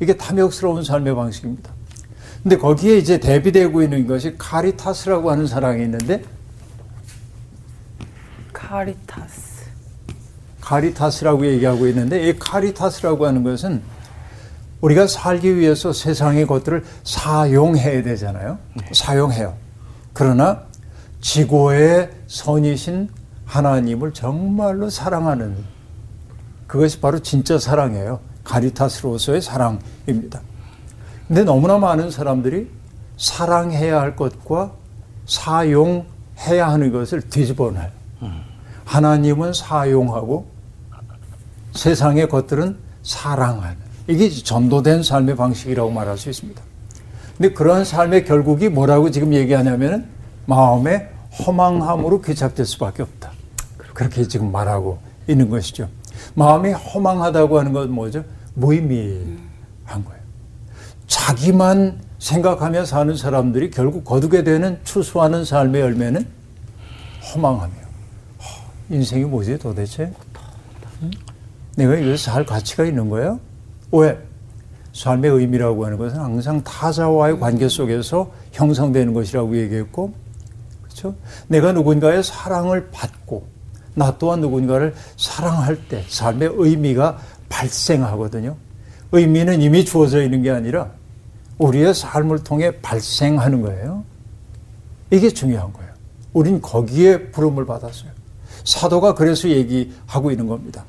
이게 0.00 0.16
탐욕스러운 0.16 0.82
삶의 0.82 1.14
방식입니다. 1.14 1.77
근데 2.48 2.62
거기에 2.62 2.96
이제 2.96 3.20
대비되고 3.20 3.82
있는 3.82 4.06
것이 4.06 4.34
카리타스라고 4.38 5.30
하는 5.30 5.46
사랑이 5.46 5.82
있는데 5.82 6.24
카리타스. 8.54 9.66
카리타스라고 10.62 11.44
얘기하고 11.44 11.86
있는데 11.88 12.26
이 12.26 12.38
카리타스라고 12.38 13.26
하는 13.26 13.42
것은 13.42 13.82
우리가 14.80 15.06
살기 15.06 15.58
위해서 15.58 15.92
세상의 15.92 16.46
것들을 16.46 16.86
사용해야 17.04 18.02
되잖아요. 18.02 18.58
네. 18.76 18.86
사용해요. 18.94 19.54
그러나 20.14 20.62
지고의 21.20 22.12
선이신 22.28 23.10
하나님을 23.44 24.14
정말로 24.14 24.88
사랑하는 24.88 25.54
그것이 26.66 26.98
바로 26.98 27.18
진짜 27.18 27.58
사랑이에요. 27.58 28.20
가리타스로서의 28.44 29.42
사랑입니다. 29.42 30.40
근데 31.28 31.44
너무나 31.44 31.78
많은 31.78 32.10
사람들이 32.10 32.68
사랑해야 33.18 34.00
할 34.00 34.16
것과 34.16 34.72
사용해야 35.26 36.68
하는 36.68 36.90
것을 36.90 37.20
뒤집어 37.28 37.70
놔요. 37.70 37.90
음. 38.22 38.42
하나님은 38.86 39.52
사용하고 39.52 40.46
세상의 41.72 42.28
것들은 42.28 42.78
사랑하는 43.02 43.76
이게 44.08 44.30
전도된 44.30 45.02
삶의 45.02 45.36
방식이라고 45.36 45.90
말할 45.90 46.16
수 46.16 46.30
있습니다. 46.30 46.62
근데 47.36 47.52
그러한 47.52 47.84
삶의 47.84 48.24
결국이 48.24 48.70
뭐라고 48.70 49.10
지금 49.10 49.34
얘기하냐면은 49.34 50.06
마음의 50.46 51.08
허망함으로 51.46 52.22
귀착될 52.22 52.64
수밖에 52.64 53.02
없다. 53.02 53.32
그렇게 53.76 54.26
지금 54.26 54.50
말하고 54.50 54.98
있는 55.28 55.50
것이죠. 55.50 55.88
마음이 56.34 56.72
허망하다고 56.72 57.58
하는 57.58 57.72
건 57.72 57.92
뭐죠? 57.92 58.24
무의미한 58.54 59.36
거예요. 60.04 60.17
자기만 61.08 62.00
생각하며 62.18 62.84
사는 62.84 63.16
사람들이 63.16 63.70
결국 63.70 64.04
거두게 64.04 64.44
되는 64.44 64.78
추수하는 64.84 65.44
삶의 65.44 65.80
열매는 65.80 66.26
허망함이에요. 67.32 67.88
인생이 68.90 69.24
뭐지 69.24 69.58
도대체? 69.58 70.12
내가 71.76 71.94
이것을 71.94 72.18
살 72.18 72.44
가치가 72.44 72.84
있는 72.84 73.08
거예요? 73.08 73.40
왜? 73.92 74.18
삶의 74.92 75.30
의미라고 75.30 75.84
하는 75.84 75.96
것은 75.96 76.18
항상 76.18 76.62
타자와의 76.62 77.38
관계 77.38 77.68
속에서 77.68 78.32
형성되는 78.52 79.14
것이라고 79.14 79.56
얘기했고, 79.56 80.12
그렇죠? 80.82 81.14
내가 81.46 81.72
누군가의 81.72 82.24
사랑을 82.24 82.90
받고, 82.90 83.46
나 83.94 84.16
또한 84.18 84.40
누군가를 84.40 84.94
사랑할 85.16 85.76
때 85.88 86.04
삶의 86.08 86.50
의미가 86.54 87.18
발생하거든요. 87.48 88.56
의미는 89.12 89.62
이미 89.62 89.84
주어져 89.84 90.22
있는 90.22 90.42
게 90.42 90.50
아니라 90.50 90.90
우리의 91.58 91.94
삶을 91.94 92.44
통해 92.44 92.70
발생하는 92.80 93.62
거예요. 93.62 94.04
이게 95.10 95.30
중요한 95.30 95.72
거예요. 95.72 95.90
우린 96.32 96.60
거기에 96.60 97.30
부름을 97.30 97.66
받았어요. 97.66 98.10
사도가 98.64 99.14
그래서 99.14 99.48
얘기하고 99.48 100.30
있는 100.30 100.46
겁니다. 100.46 100.84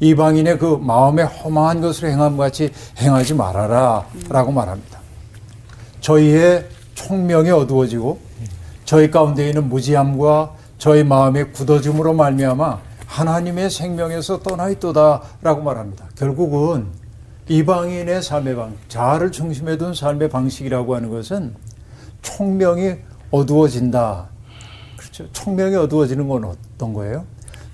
이방인의 0.00 0.58
그 0.58 0.78
마음에 0.80 1.22
허망한 1.22 1.80
것을 1.80 2.10
행함 2.10 2.36
같이 2.36 2.70
행하지 2.98 3.34
말아라 3.34 4.06
라고 4.28 4.52
말합니다. 4.52 4.98
저희의 6.00 6.68
총명이 6.94 7.50
어두워지고 7.50 8.18
저희 8.84 9.10
가운데 9.10 9.48
있는 9.48 9.68
무지함과 9.68 10.54
저희 10.78 11.02
마음의 11.02 11.52
굳어짐으로 11.52 12.12
말미암아 12.12 12.78
하나님의 13.06 13.70
생명에서 13.70 14.40
떠나 14.40 14.68
있도다라고 14.70 15.62
말합니다. 15.62 16.06
결국은 16.16 16.86
이방인의 17.48 18.22
삶의 18.22 18.56
방, 18.56 18.74
자아를 18.88 19.30
중심에 19.32 19.76
둔 19.76 19.94
삶의 19.94 20.30
방식이라고 20.30 20.94
하는 20.96 21.10
것은 21.10 21.54
총명이 22.22 22.94
어두워진다. 23.30 24.28
그렇죠. 24.96 25.30
총명이 25.32 25.76
어두워지는 25.76 26.26
건 26.28 26.44
어떤 26.44 26.94
거예요? 26.94 27.24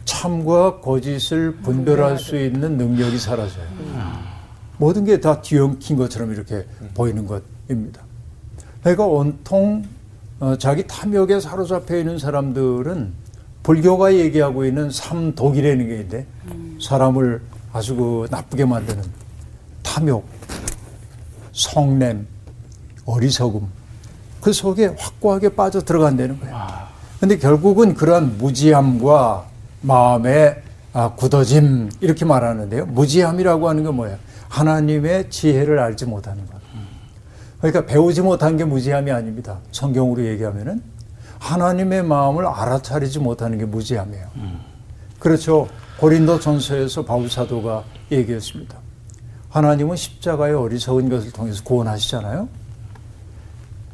참과 0.04 0.80
거짓을 0.80 1.54
분별할 1.56 2.18
수 2.18 2.36
있는 2.36 2.76
능력이 2.76 3.18
사라져요. 3.18 3.64
모든 4.78 5.04
게 5.04 5.20
다 5.20 5.40
뒤엉킨 5.40 5.96
것처럼 5.96 6.32
이렇게 6.32 6.66
보이는 6.94 7.26
것입니다. 7.26 8.02
그러니까 8.80 9.06
온통 9.06 9.84
어, 10.40 10.56
자기 10.56 10.86
탐욕에 10.86 11.38
사로잡혀 11.38 11.98
있는 11.98 12.18
사람들은 12.18 13.12
불교가 13.62 14.14
얘기하고 14.14 14.64
있는 14.64 14.90
삼독이라는 14.90 15.86
게 15.86 15.94
있는데 15.96 16.26
사람을 16.80 17.42
아주 17.74 17.94
그 17.94 18.26
나쁘게 18.30 18.64
만드는 18.64 19.02
탐욕, 19.90 20.24
성냄, 21.52 22.24
어리석음 23.06 23.66
그 24.40 24.52
속에 24.52 24.94
확고하게 24.96 25.48
빠져 25.56 25.80
들어간다는 25.80 26.38
거예요. 26.38 26.54
근데 27.18 27.36
결국은 27.36 27.94
그러한 27.94 28.38
무지함과 28.38 29.46
마음의 29.80 30.62
아, 30.92 31.14
굳어짐 31.14 31.90
이렇게 32.00 32.24
말하는데요. 32.24 32.86
무지함이라고 32.86 33.68
하는 33.68 33.82
건 33.82 33.96
뭐예요? 33.96 34.16
하나님의 34.48 35.28
지혜를 35.28 35.80
알지 35.80 36.06
못하는 36.06 36.46
것. 36.46 36.60
그러니까 37.58 37.84
배우지 37.84 38.22
못한 38.22 38.56
게 38.56 38.64
무지함이 38.64 39.10
아닙니다. 39.10 39.58
성경으로 39.72 40.24
얘기하면은 40.24 40.82
하나님의 41.40 42.04
마음을 42.04 42.46
알아차리지 42.46 43.18
못하는 43.18 43.58
게 43.58 43.64
무지함이에요. 43.64 44.26
그렇죠. 45.18 45.68
고린도 45.98 46.40
전서에서 46.40 47.04
바울 47.04 47.28
사도가 47.28 47.84
얘기했습니다. 48.10 48.79
하나님은 49.50 49.96
십자가의 49.96 50.54
어리석은 50.54 51.08
것을 51.08 51.32
통해서 51.32 51.62
구원하시잖아요. 51.64 52.48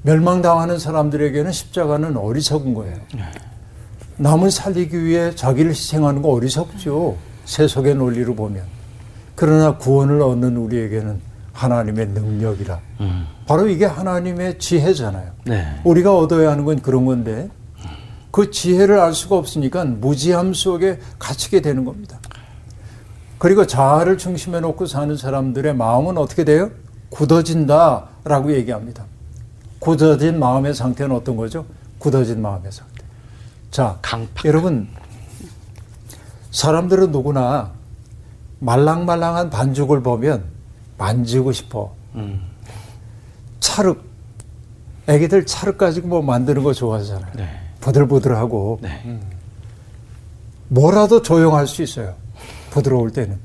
멸망당하는 0.02 0.78
사람들에게는 0.78 1.50
십자가는 1.50 2.16
어리석은 2.16 2.74
거예요. 2.74 2.96
남을 4.18 4.50
살리기 4.50 5.04
위해 5.04 5.34
자기를 5.34 5.72
희생하는 5.72 6.22
거 6.22 6.28
어리석죠. 6.30 7.16
세속의 7.44 7.96
논리로 7.96 8.34
보면. 8.34 8.64
그러나 9.34 9.76
구원을 9.76 10.22
얻는 10.22 10.56
우리에게는 10.56 11.20
하나님의 11.52 12.08
능력이라. 12.08 12.80
음. 13.00 13.26
바로 13.46 13.68
이게 13.68 13.84
하나님의 13.86 14.58
지혜잖아요. 14.58 15.32
네. 15.44 15.80
우리가 15.84 16.16
얻어야 16.16 16.50
하는 16.50 16.64
건 16.64 16.80
그런 16.80 17.06
건데 17.06 17.48
그 18.30 18.50
지혜를 18.50 19.00
알 19.00 19.14
수가 19.14 19.36
없으니까 19.36 19.84
무지함 19.84 20.52
속에 20.52 21.00
갇히게 21.18 21.62
되는 21.62 21.84
겁니다. 21.86 22.18
그리고 23.38 23.66
자아를 23.66 24.18
중심에 24.18 24.60
놓고 24.60 24.86
사는 24.86 25.16
사람들의 25.16 25.74
마음은 25.74 26.16
어떻게 26.18 26.44
돼요? 26.44 26.70
굳어진다라고 27.10 28.52
얘기합니다. 28.54 29.04
굳어진 29.78 30.38
마음의 30.38 30.74
상태는 30.74 31.14
어떤 31.14 31.36
거죠? 31.36 31.66
굳어진 31.98 32.40
마음의 32.40 32.72
상태. 32.72 33.04
자, 33.70 33.98
강팍. 34.02 34.44
여러분, 34.46 34.88
사람들은 36.50 37.12
누구나 37.12 37.72
말랑말랑한 38.60 39.50
반죽을 39.50 40.02
보면 40.02 40.44
만지고 40.96 41.52
싶어. 41.52 41.92
음. 42.14 42.40
찰흙, 43.60 44.02
애기들 45.08 45.44
찰흙 45.44 45.76
가지고 45.76 46.08
뭐 46.08 46.22
만드는 46.22 46.62
거 46.62 46.72
좋아하잖아요. 46.72 47.32
네. 47.36 47.60
보들보들하고. 47.80 48.78
네. 48.82 49.20
뭐라도 50.68 51.22
조용할 51.22 51.66
수 51.66 51.82
있어요. 51.82 52.14
부드러울 52.76 53.10
때는. 53.10 53.38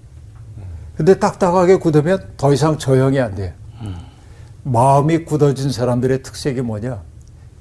근데 0.95 1.17
딱딱하게 1.17 1.77
굳으면 1.77 2.33
더 2.35 2.53
이상 2.53 2.77
조용이 2.77 3.19
안 3.19 3.33
돼요. 3.33 3.53
음. 3.81 3.95
마음이 4.63 5.23
굳어진 5.23 5.71
사람들의 5.71 6.21
특색이 6.21 6.61
뭐냐? 6.61 7.01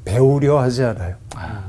배우려 0.04 0.60
하지 0.60 0.82
않아요. 0.82 1.14
아. 1.36 1.62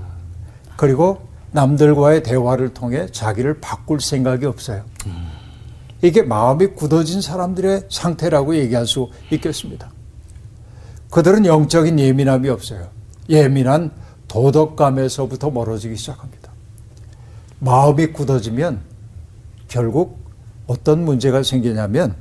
그리고 0.75 1.21
남들과의 1.51 2.23
대화를 2.23 2.73
통해 2.73 3.07
자기를 3.11 3.59
바꿀 3.61 4.01
생각이 4.01 4.45
없어요. 4.45 4.83
음. 5.05 5.29
이게 6.01 6.23
마음이 6.23 6.67
굳어진 6.67 7.21
사람들의 7.21 7.83
상태라고 7.89 8.55
얘기할 8.55 8.87
수 8.87 9.09
있겠습니다. 9.29 9.91
그들은 11.11 11.45
영적인 11.45 11.99
예민함이 11.99 12.49
없어요. 12.49 12.87
예민한 13.29 13.91
도덕감에서부터 14.27 15.51
멀어지기 15.51 15.95
시작합니다. 15.95 16.51
마음이 17.59 18.07
굳어지면 18.07 18.90
결국 19.71 20.19
어떤 20.67 21.05
문제가 21.05 21.43
생기냐면 21.43 22.15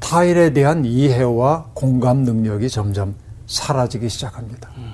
타인에 0.00 0.52
대한 0.52 0.84
이해와 0.84 1.70
공감 1.72 2.18
능력이 2.18 2.68
점점 2.68 3.14
사라지기 3.46 4.08
시작합니다. 4.08 4.70
음. 4.76 4.92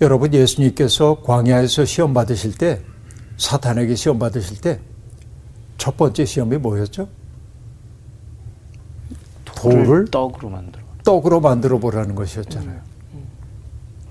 여러분 0.00 0.32
예수님께서 0.32 1.22
광야에서 1.22 1.84
시험 1.84 2.14
받으실 2.14 2.56
때 2.56 2.80
사탄에게 3.36 3.94
시험 3.94 4.18
받으실 4.18 4.60
때 4.60 4.80
첫 5.78 5.96
번째 5.96 6.24
시험이 6.24 6.58
뭐였죠? 6.58 7.08
돌을 9.44 10.08
떡으로 10.10 10.50
만들어 10.50 10.82
떡으로 11.04 11.40
만들어 11.40 11.78
보라는 11.78 12.14
것이었잖아요. 12.14 12.80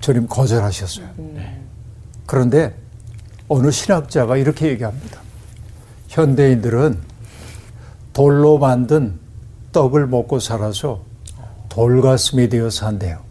주님 0.00 0.26
거절하셨어요. 0.26 1.08
네. 1.16 1.62
그런데 2.26 2.74
어느 3.48 3.70
신학자가 3.70 4.36
이렇게 4.36 4.68
얘기합니다. 4.68 5.20
현대인들은 6.08 6.98
돌로 8.12 8.58
만든 8.58 9.18
떡을 9.72 10.06
먹고 10.06 10.38
살아서 10.38 11.02
돌가슴이 11.68 12.48
되어 12.48 12.70
산대요. 12.70 13.28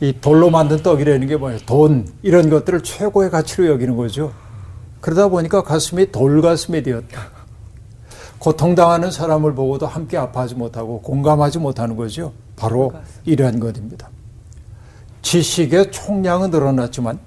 이 0.00 0.12
돌로 0.20 0.50
만든 0.50 0.82
떡이라는 0.82 1.26
게 1.26 1.36
뭐예요? 1.36 1.58
돈 1.66 2.06
이런 2.22 2.50
것들을 2.50 2.82
최고의 2.82 3.30
가치로 3.30 3.68
여기는 3.68 3.96
거죠. 3.96 4.32
그러다 5.00 5.28
보니까 5.28 5.62
가슴이 5.62 6.10
돌가슴이 6.10 6.82
되었다. 6.82 7.28
고통당하는 8.38 9.10
사람을 9.10 9.54
보고도 9.54 9.86
함께 9.86 10.16
아파하지 10.16 10.56
못하고 10.56 11.00
공감하지 11.00 11.58
못하는 11.58 11.96
거죠. 11.96 12.32
바로 12.56 12.92
이러한 13.24 13.60
것입니다. 13.60 14.10
지식의 15.22 15.92
총량은 15.92 16.50
늘어났지만 16.50 17.18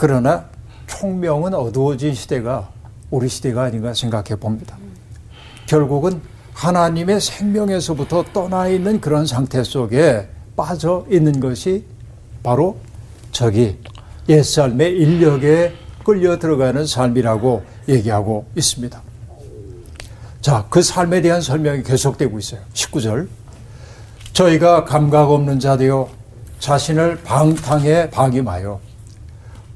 그러나 0.00 0.46
총명은 0.86 1.52
어두워진 1.52 2.14
시대가 2.14 2.70
우리 3.10 3.28
시대가 3.28 3.64
아닌가 3.64 3.92
생각해 3.92 4.34
봅니다. 4.36 4.78
결국은 5.66 6.22
하나님의 6.54 7.20
생명에서부터 7.20 8.24
떠나 8.32 8.66
있는 8.68 8.98
그런 8.98 9.26
상태 9.26 9.62
속에 9.62 10.26
빠져 10.56 11.04
있는 11.10 11.38
것이 11.38 11.84
바로 12.42 12.78
저기 13.30 13.76
옛삶의 14.26 14.96
인력에 14.96 15.74
끌려 16.02 16.38
들어가는 16.38 16.86
삶이라고 16.86 17.62
얘기하고 17.86 18.46
있습니다. 18.56 19.02
자, 20.40 20.66
그 20.70 20.80
삶에 20.80 21.20
대한 21.20 21.42
설명이 21.42 21.82
계속되고 21.82 22.38
있어요. 22.38 22.62
19절. 22.72 23.28
저희가 24.32 24.86
감각 24.86 25.30
없는 25.30 25.60
자되어 25.60 26.08
자신을 26.58 27.20
방탕에 27.22 28.08
방임하여 28.08 28.88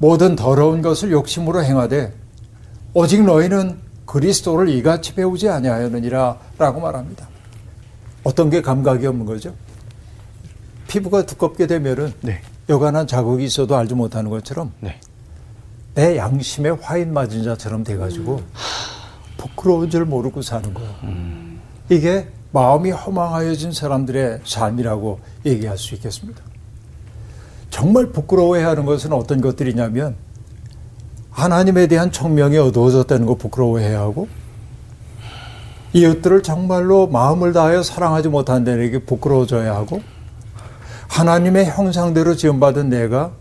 모든 0.05 0.37
더러운 0.37 0.83
것을 0.83 1.13
욕심으로 1.13 1.65
행하되 1.65 2.13
오직 2.93 3.25
너희는 3.25 3.79
그리스도를 4.05 4.69
이같이 4.69 5.15
배우지 5.15 5.49
아니하였느니라 5.49 6.39
라고 6.59 6.81
말합니다. 6.83 7.27
어떤 8.23 8.51
게 8.51 8.61
감각이 8.61 9.07
없는 9.07 9.25
거죠? 9.25 9.55
피부가 10.89 11.25
두껍게 11.25 11.67
되면은 11.67 12.13
네. 12.21 12.43
여간한 12.69 13.07
자국이 13.07 13.47
있어도 13.47 13.77
알지 13.77 13.95
못하는 13.95 14.29
것처럼 14.29 14.73
네. 14.81 15.01
내 15.95 16.19
양심에 16.19 16.69
화인 16.83 17.15
맞은 17.15 17.43
자처럼 17.43 17.83
돼가지고 17.83 18.37
음. 18.37 18.47
부끄러운 19.39 19.89
줄 19.89 20.05
모르고 20.05 20.43
사는 20.43 20.75
거예요. 20.75 20.95
음. 21.05 21.63
이게 21.89 22.29
마음이 22.53 22.91
허망하여진 22.91 23.73
사람들의 23.73 24.41
삶이라고 24.45 25.21
얘기할 25.47 25.79
수 25.79 25.95
있겠습니다. 25.95 26.43
정말 27.75 28.07
부끄러워해야 28.07 28.69
하는 28.69 28.85
것은 28.85 29.13
어떤 29.13 29.41
것들이냐면 29.41 30.15
하나님에 31.33 31.89
대한 31.89 32.13
청명이 32.13 32.57
어두워졌다는 32.57 33.27
거 33.27 33.35
부끄러워해야 33.35 33.99
하고 33.99 34.29
이웃들을 35.93 36.45
정말로 36.45 37.09
마음을 37.09 37.53
다하여 37.53 37.83
사랑하지 37.83 38.29
못한다는 38.29 38.93
게 38.93 39.01
부끄러워져야 39.01 39.75
하고 39.75 40.03
하나님의 41.09 41.67
형상대로 41.67 42.37
지음받은 42.37 42.91
내가 42.91 43.33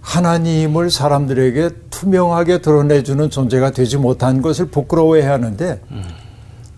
하나님을 0.00 0.88
사람들에게 0.88 1.70
투명하게 1.90 2.60
드러내주는 2.60 3.30
존재가 3.30 3.72
되지 3.72 3.96
못한 3.96 4.42
것을 4.42 4.66
부끄러워해야 4.66 5.32
하는데 5.32 5.80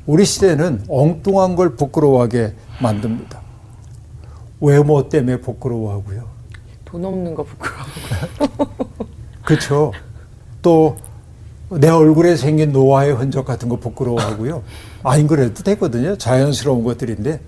우리 0.07 0.25
시대는 0.25 0.85
엉뚱한 0.89 1.55
걸 1.55 1.77
부끄러워하게 1.77 2.55
만듭니다. 2.81 3.43
외모 4.63 5.07
때문에 5.11 5.43
부끄러워하고요. 5.43 6.30
돈 6.91 7.05
없는 7.05 7.35
거 7.35 7.45
부끄러워하고요. 7.45 8.89
그렇죠. 9.45 9.93
또 10.63 10.97
내 11.71 11.89
얼굴에 11.89 12.35
생긴 12.37 12.73
노화의 12.73 13.15
흔적 13.15 13.45
같은 13.45 13.69
거 13.69 13.77
부끄러워하고요. 13.77 14.63
아닌 15.05 15.27
그래도 15.29 15.63
되거든요. 15.63 16.17
자연스러운 16.17 16.83
것들인데 16.83 17.41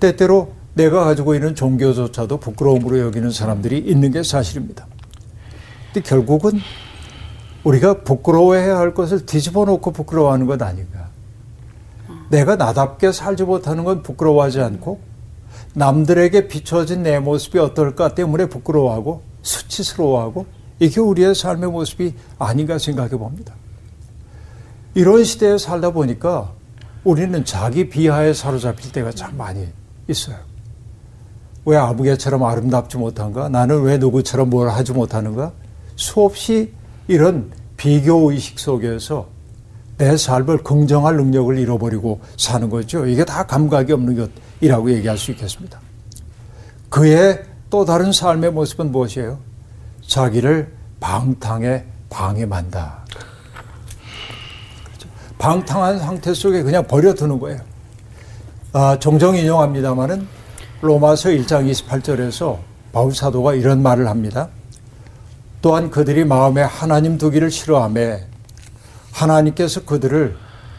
때때로 0.00 0.52
내가 0.74 1.04
가지고 1.04 1.34
있는 1.34 1.54
종교조차도 1.54 2.38
부끄러움으로 2.38 2.98
여기는 2.98 3.30
사람들이 3.30 3.78
있는 3.78 4.10
게 4.10 4.22
사실입니다. 4.22 4.86
근데 5.92 6.08
결국은 6.08 6.58
우리가 7.64 8.02
부끄러워해야 8.02 8.78
할 8.78 8.94
것을 8.94 9.26
뒤집어 9.26 9.64
놓고 9.66 9.92
부끄러워하는 9.92 10.46
것 10.46 10.60
아닌가. 10.62 11.08
내가 12.30 12.56
나답게 12.56 13.12
살지 13.12 13.44
못하는 13.44 13.84
건 13.84 14.02
부끄러워하지 14.02 14.62
않고 14.62 15.00
남들에게 15.74 16.48
비춰진 16.48 17.02
내 17.02 17.18
모습이 17.18 17.58
어떨까 17.58 18.14
때문에 18.14 18.46
부끄러워하고 18.46 19.22
수치스러워하고 19.42 20.46
이게 20.78 21.00
우리의 21.00 21.34
삶의 21.34 21.70
모습이 21.70 22.14
아닌가 22.38 22.78
생각해 22.78 23.10
봅니다. 23.10 23.54
이런 24.94 25.24
시대에 25.24 25.56
살다 25.56 25.92
보니까 25.92 26.52
우리는 27.04 27.44
자기 27.44 27.88
비하에 27.88 28.34
사로잡힐 28.34 28.92
때가 28.92 29.12
참 29.12 29.36
많이 29.36 29.66
있어요. 30.08 30.36
왜 31.64 31.76
아무개처럼 31.76 32.42
아름답지 32.42 32.98
못한가? 32.98 33.48
나는 33.48 33.82
왜 33.82 33.96
누구처럼 33.96 34.50
뭘 34.50 34.68
하지 34.68 34.92
못하는가? 34.92 35.52
수없이 35.96 36.72
이런 37.08 37.52
비교 37.76 38.30
의식 38.30 38.58
속에서 38.58 39.28
내 39.98 40.16
삶을 40.16 40.58
긍정할 40.58 41.16
능력을 41.16 41.58
잃어버리고 41.58 42.20
사는 42.36 42.68
거죠. 42.70 43.06
이게 43.06 43.24
다 43.24 43.46
감각이 43.46 43.92
없는 43.92 44.28
것이라고 44.60 44.90
얘기할 44.92 45.18
수 45.18 45.30
있겠습니다. 45.32 45.80
그의 46.88 47.44
또 47.70 47.84
다른 47.84 48.12
삶의 48.12 48.52
모습은 48.52 48.92
무엇이에요? 48.92 49.38
자기를 50.06 50.72
방탕에 51.00 51.84
방임한다. 52.10 53.04
그렇죠? 54.84 55.08
방탕한 55.38 55.98
상태 55.98 56.34
속에 56.34 56.62
그냥 56.62 56.86
버려두는 56.86 57.38
거예요. 57.38 57.60
아, 58.72 58.98
종종 58.98 59.36
인용합니다마는 59.36 60.26
로마서 60.80 61.30
1장 61.30 61.70
28절에서 61.70 62.58
바울 62.92 63.14
사도가 63.14 63.54
이런 63.54 63.82
말을 63.82 64.08
합니다. 64.08 64.48
또한 65.62 65.90
그들이 65.90 66.24
마음에 66.24 66.62
하나님 66.62 67.16
두기를 67.16 67.50
싫어함에 67.50 68.26
하나님께서 69.12 69.84
그들을 69.84 70.36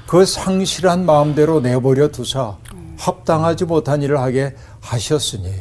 그 0.08 0.26
상실한 0.26 1.06
마음대로 1.06 1.62
내버려 1.62 2.10
두사 2.10 2.58
합당하지 2.98 3.66
못한 3.66 4.02
일을 4.02 4.20
하게 4.20 4.56
하셨으니 4.82 5.52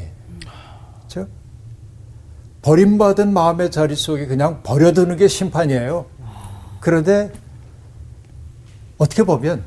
즉 1.09 1.29
버림받은 2.63 3.33
마음의 3.33 3.71
자리 3.71 3.95
속에 3.95 4.27
그냥 4.27 4.63
버려두는 4.63 5.17
게 5.17 5.29
심판이에요. 5.29 6.07
그런데 6.81 7.33
어떻게 8.99 9.23
보면 9.23 9.65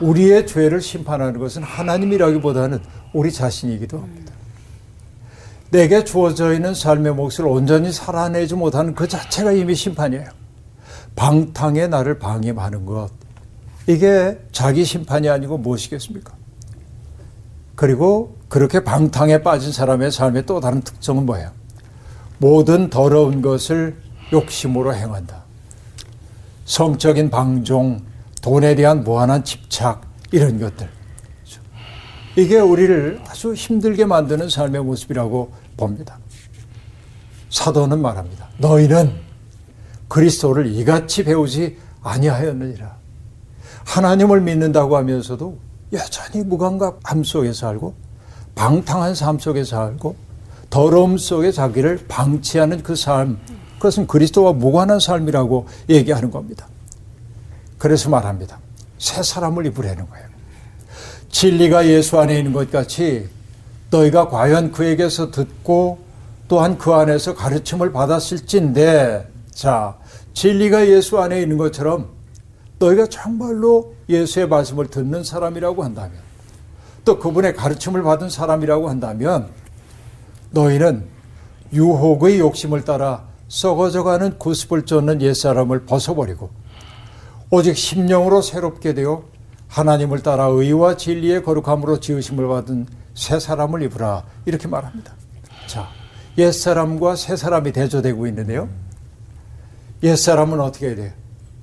우리의 0.00 0.46
죄를 0.46 0.80
심판하는 0.80 1.38
것은 1.38 1.62
하나님이라기보다는 1.62 2.80
우리 3.12 3.32
자신이기도 3.32 3.98
합니다. 3.98 4.32
내게 5.70 6.02
주어져 6.02 6.54
있는 6.54 6.74
삶의 6.74 7.14
몫을 7.14 7.46
온전히 7.46 7.92
살아내지 7.92 8.54
못하는 8.54 8.94
그 8.94 9.06
자체가 9.06 9.52
이미 9.52 9.74
심판이에요. 9.74 10.47
방탕에 11.18 11.88
나를 11.88 12.20
방임하는 12.20 12.86
것. 12.86 13.10
이게 13.88 14.38
자기 14.52 14.84
심판이 14.84 15.28
아니고 15.28 15.58
무엇이겠습니까? 15.58 16.32
그리고 17.74 18.36
그렇게 18.48 18.84
방탕에 18.84 19.42
빠진 19.42 19.72
사람의 19.72 20.12
삶의 20.12 20.46
또 20.46 20.60
다른 20.60 20.80
특성은 20.80 21.26
뭐예요? 21.26 21.50
모든 22.38 22.88
더러운 22.88 23.42
것을 23.42 23.96
욕심으로 24.32 24.94
행한다. 24.94 25.42
성적인 26.66 27.30
방종, 27.30 28.02
돈에 28.40 28.76
대한 28.76 29.02
무한한 29.02 29.42
집착, 29.42 30.02
이런 30.30 30.60
것들. 30.60 30.88
이게 32.36 32.60
우리를 32.60 33.20
아주 33.26 33.54
힘들게 33.54 34.04
만드는 34.04 34.48
삶의 34.48 34.84
모습이라고 34.84 35.52
봅니다. 35.76 36.18
사도는 37.50 38.00
말합니다. 38.00 38.46
너희는 38.58 39.27
그리스도를 40.08 40.66
이같이 40.66 41.24
배우지 41.24 41.78
아니하였느니라. 42.02 42.96
하나님을 43.84 44.40
믿는다고 44.40 44.96
하면서도 44.96 45.58
여전히 45.92 46.44
무감각함 46.44 47.24
속에 47.24 47.52
살고 47.52 47.94
방탕한 48.54 49.14
삶 49.14 49.38
속에 49.38 49.64
살고 49.64 50.16
더러움 50.70 51.16
속에 51.16 51.52
자기를 51.52 52.04
방치하는 52.08 52.82
그 52.82 52.94
삶, 52.94 53.38
그것은 53.74 54.06
그리스도와 54.06 54.52
무관한 54.52 55.00
삶이라고 55.00 55.66
얘기하는 55.88 56.30
겁니다. 56.30 56.66
그래서 57.78 58.10
말합니다. 58.10 58.58
새 58.98 59.22
사람을 59.22 59.66
입으라는 59.66 60.08
거예요. 60.08 60.26
진리가 61.30 61.86
예수 61.86 62.18
안에 62.18 62.36
있는 62.36 62.52
것 62.52 62.70
같이 62.70 63.28
너희가 63.90 64.28
과연 64.28 64.72
그에게서 64.72 65.30
듣고 65.30 65.98
또한 66.48 66.76
그 66.78 66.92
안에서 66.92 67.34
가르침을 67.34 67.92
받았을진데 67.92 69.37
자 69.58 69.98
진리가 70.34 70.86
예수 70.86 71.18
안에 71.18 71.42
있는 71.42 71.58
것처럼 71.58 72.10
너희가 72.78 73.08
정말로 73.08 73.96
예수의 74.08 74.46
말씀을 74.46 74.86
듣는 74.86 75.24
사람이라고 75.24 75.82
한다면 75.82 76.12
또 77.04 77.18
그분의 77.18 77.56
가르침을 77.56 78.04
받은 78.04 78.30
사람이라고 78.30 78.88
한다면 78.88 79.48
너희는 80.52 81.06
유혹의 81.72 82.38
욕심을 82.38 82.84
따라 82.84 83.24
썩어져가는 83.48 84.38
구습을 84.38 84.86
쫓는 84.86 85.22
옛사람을 85.22 85.86
벗어버리고 85.86 86.50
오직 87.50 87.76
심령으로 87.76 88.42
새롭게 88.42 88.94
되어 88.94 89.24
하나님을 89.66 90.22
따라 90.22 90.44
의와 90.44 90.96
진리의 90.96 91.42
거룩함으로 91.42 91.98
지으심을 91.98 92.46
받은 92.46 92.86
새 93.14 93.40
사람을 93.40 93.82
입으라 93.82 94.22
이렇게 94.46 94.68
말합니다. 94.68 95.14
자, 95.66 95.88
옛 96.38 96.52
사람과 96.52 97.16
새 97.16 97.34
사람이 97.34 97.72
대조되고 97.72 98.28
있는데요. 98.28 98.68
옛 100.02 100.16
사람은 100.16 100.60
어떻게 100.60 100.88
해야 100.88 100.96
돼요? 100.96 101.10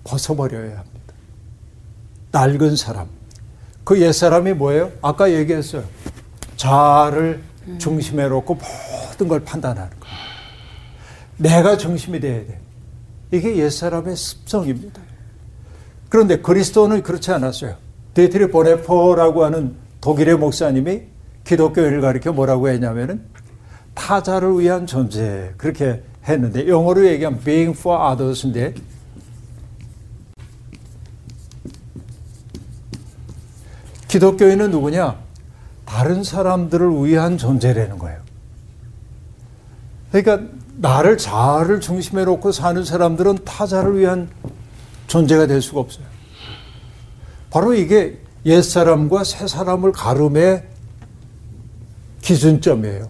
벗어버려야 0.04 0.78
합니다. 0.78 1.13
낡은 2.32 2.76
사람. 2.76 3.08
그 3.84 4.00
옛 4.00 4.13
사람이 4.13 4.54
뭐예요? 4.54 4.91
아까 5.02 5.32
얘기했어요. 5.32 5.84
자아를 6.58 7.41
중심에 7.78 8.28
놓고 8.28 8.56
모든 9.10 9.28
걸 9.28 9.39
판단하는 9.43 9.89
거. 10.00 10.08
내가 11.38 11.78
중심이 11.78 12.19
돼야 12.19 12.45
돼. 12.45 12.60
이게 13.32 13.56
옛 13.58 13.69
사람의 13.69 14.15
습성입니다. 14.15 15.02
그런데 16.10 16.38
그리스도는 16.41 17.04
그렇지 17.04 17.32
않았어요. 17.32 17.76
디트리히 18.13 18.49
본회퍼라고 18.49 19.43
하는 19.43 19.76
독일의 20.02 20.38
목사님이 20.38 21.04
기독교를 21.43 22.02
가리켜 22.02 22.32
뭐라고 22.34 22.69
했냐면은 22.69 23.24
타자를 23.93 24.60
위한 24.60 24.88
존재 24.88 25.54
그렇게 25.58 26.02
했는데 26.27 26.67
영어로 26.67 27.05
얘기하면 27.07 27.39
being 27.41 27.77
for 27.77 28.11
others인데 28.11 28.73
기독교인은 34.07 34.71
누구냐? 34.71 35.19
다른 35.85 36.23
사람들을 36.23 37.03
위한 37.03 37.38
존재라는 37.38 37.99
거예요. 37.99 38.19
그러니까 40.11 40.47
나를 40.77 41.17
자아를 41.17 41.81
중심에 41.81 42.23
놓고 42.23 42.51
사는 42.51 42.83
사람들은 42.83 43.39
타자를 43.43 43.97
위한 43.99 44.29
존재가 45.07 45.47
될 45.47 45.61
수가 45.61 45.81
없어요. 45.81 46.05
바로 47.49 47.73
이게 47.73 48.19
옛사람과 48.45 49.23
새사람을 49.23 49.91
가름의 49.91 50.65
기준점이에요. 52.21 53.09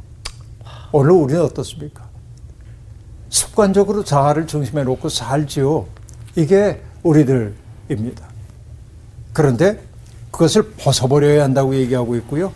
오늘 0.91 1.11
우리는 1.11 1.41
어떻습니까? 1.41 2.04
습관적으로 3.35 4.05
자아를 4.05 4.47
중심에 4.47 4.83
놓고 4.85 5.09
살지요. 5.09 5.85
이게 6.37 6.81
우리들입니다. 7.03 8.25
그런데 9.33 9.83
그것을 10.31 10.71
벗어버려야 10.77 11.43
한다고 11.43 11.75
얘기하고 11.75 12.15
있고요. 12.15 12.53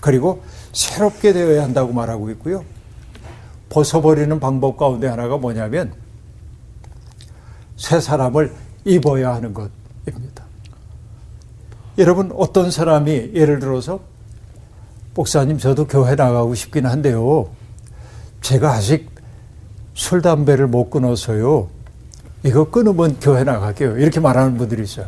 그리고 0.00 0.42
새롭게 0.72 1.32
되어야 1.32 1.62
한다고 1.62 1.92
말하고 1.92 2.28
있고요. 2.30 2.64
벗어버리는 3.68 4.40
방법 4.40 4.76
가운데 4.76 5.06
하나가 5.06 5.36
뭐냐면 5.36 5.92
새 7.76 8.00
사람을 8.00 8.52
입어야 8.84 9.32
하는 9.32 9.54
것입니다. 9.54 10.44
여러분 11.98 12.32
어떤 12.36 12.72
사람이 12.72 13.30
예를 13.32 13.60
들어서 13.60 14.00
목사님 15.14 15.58
저도 15.58 15.86
교회 15.86 16.16
나가고 16.16 16.56
싶긴 16.56 16.86
한데요. 16.86 17.48
제가 18.40 18.72
아직 18.72 19.15
술 19.96 20.20
담배를 20.20 20.66
못 20.68 20.90
끊어서요. 20.90 21.68
이거 22.44 22.70
끊으면 22.70 23.18
교회 23.18 23.42
나갈게요. 23.42 23.98
이렇게 23.98 24.20
말하는 24.20 24.56
분들이 24.58 24.82
있어요. 24.84 25.06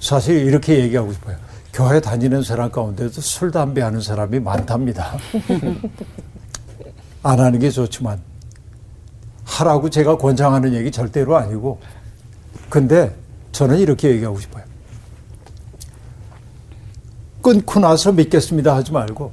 사실 0.00 0.46
이렇게 0.46 0.80
얘기하고 0.80 1.12
싶어요. 1.12 1.36
교회 1.74 2.00
다니는 2.00 2.42
사람 2.42 2.70
가운데도 2.70 3.20
술 3.20 3.50
담배 3.50 3.82
하는 3.82 4.00
사람이 4.00 4.40
많답니다. 4.40 5.14
안 7.22 7.38
하는 7.38 7.58
게 7.58 7.70
좋지만 7.70 8.18
하라고 9.44 9.90
제가 9.90 10.16
권장하는 10.16 10.72
얘기 10.72 10.90
절대로 10.90 11.36
아니고 11.36 11.78
근데 12.70 13.14
저는 13.52 13.78
이렇게 13.78 14.08
얘기하고 14.08 14.40
싶어요. 14.40 14.64
끊고 17.42 17.78
나서 17.78 18.10
믿겠습니다 18.10 18.74
하지 18.74 18.90
말고 18.90 19.32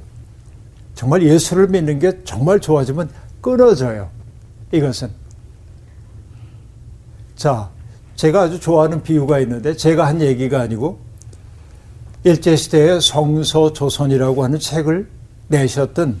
정말 0.94 1.22
예수를 1.22 1.66
믿는 1.68 1.98
게 1.98 2.22
정말 2.24 2.60
좋아지면 2.60 3.23
끊어져요. 3.44 4.08
이것은. 4.72 5.10
자, 7.36 7.68
제가 8.16 8.42
아주 8.42 8.58
좋아하는 8.58 9.02
비유가 9.02 9.38
있는데 9.40 9.76
제가 9.76 10.06
한 10.06 10.22
얘기가 10.22 10.62
아니고 10.62 10.98
일제시대의 12.24 13.02
성서조선이라고 13.02 14.44
하는 14.44 14.58
책을 14.58 15.06
내셨던 15.48 16.16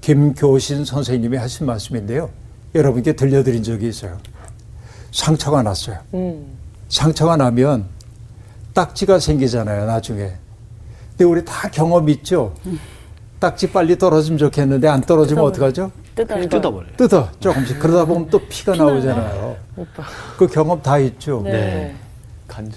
김교신 0.00 0.84
선생님이 0.84 1.36
하신 1.36 1.66
말씀인데요. 1.66 2.30
여러분께 2.74 3.12
들려드린 3.12 3.62
적이 3.62 3.88
있어요. 3.88 4.18
상처가 5.12 5.62
났어요. 5.62 6.00
음. 6.14 6.46
상처가 6.88 7.36
나면 7.36 7.86
딱지가 8.74 9.20
생기잖아요, 9.20 9.86
나중에. 9.86 10.32
근데 11.10 11.24
우리 11.24 11.44
다 11.44 11.70
경험 11.70 12.08
있죠? 12.08 12.54
딱지 13.38 13.70
빨리 13.70 13.96
떨어지면 13.96 14.38
좋겠는데 14.38 14.88
안 14.88 15.00
떨어지면 15.00 15.44
어떡하죠? 15.44 15.92
뜯어. 16.16 16.40
뜯어버려요. 16.48 16.96
뜯어, 16.96 17.28
조금씩. 17.40 17.78
그러다 17.78 18.06
보면 18.06 18.30
또 18.30 18.40
피가 18.48 18.74
나오잖아요. 18.74 19.56
오빠. 19.76 20.02
그 20.38 20.46
경험 20.48 20.80
다 20.82 20.98
있죠? 20.98 21.42
네. 21.44 21.50
네. 21.52 21.94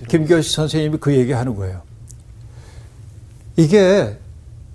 김교시 0.09 0.53
선생님이 0.53 0.97
그 0.99 1.15
얘기 1.15 1.31
하는 1.31 1.55
거예요. 1.55 1.81
이게 3.55 4.17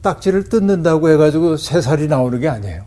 딱지를 0.03 0.44
뜯는다고 0.48 1.11
해가지고 1.11 1.57
새 1.59 1.81
살이 1.81 2.09
나오는 2.09 2.40
게 2.40 2.48
아니에요. 2.48 2.85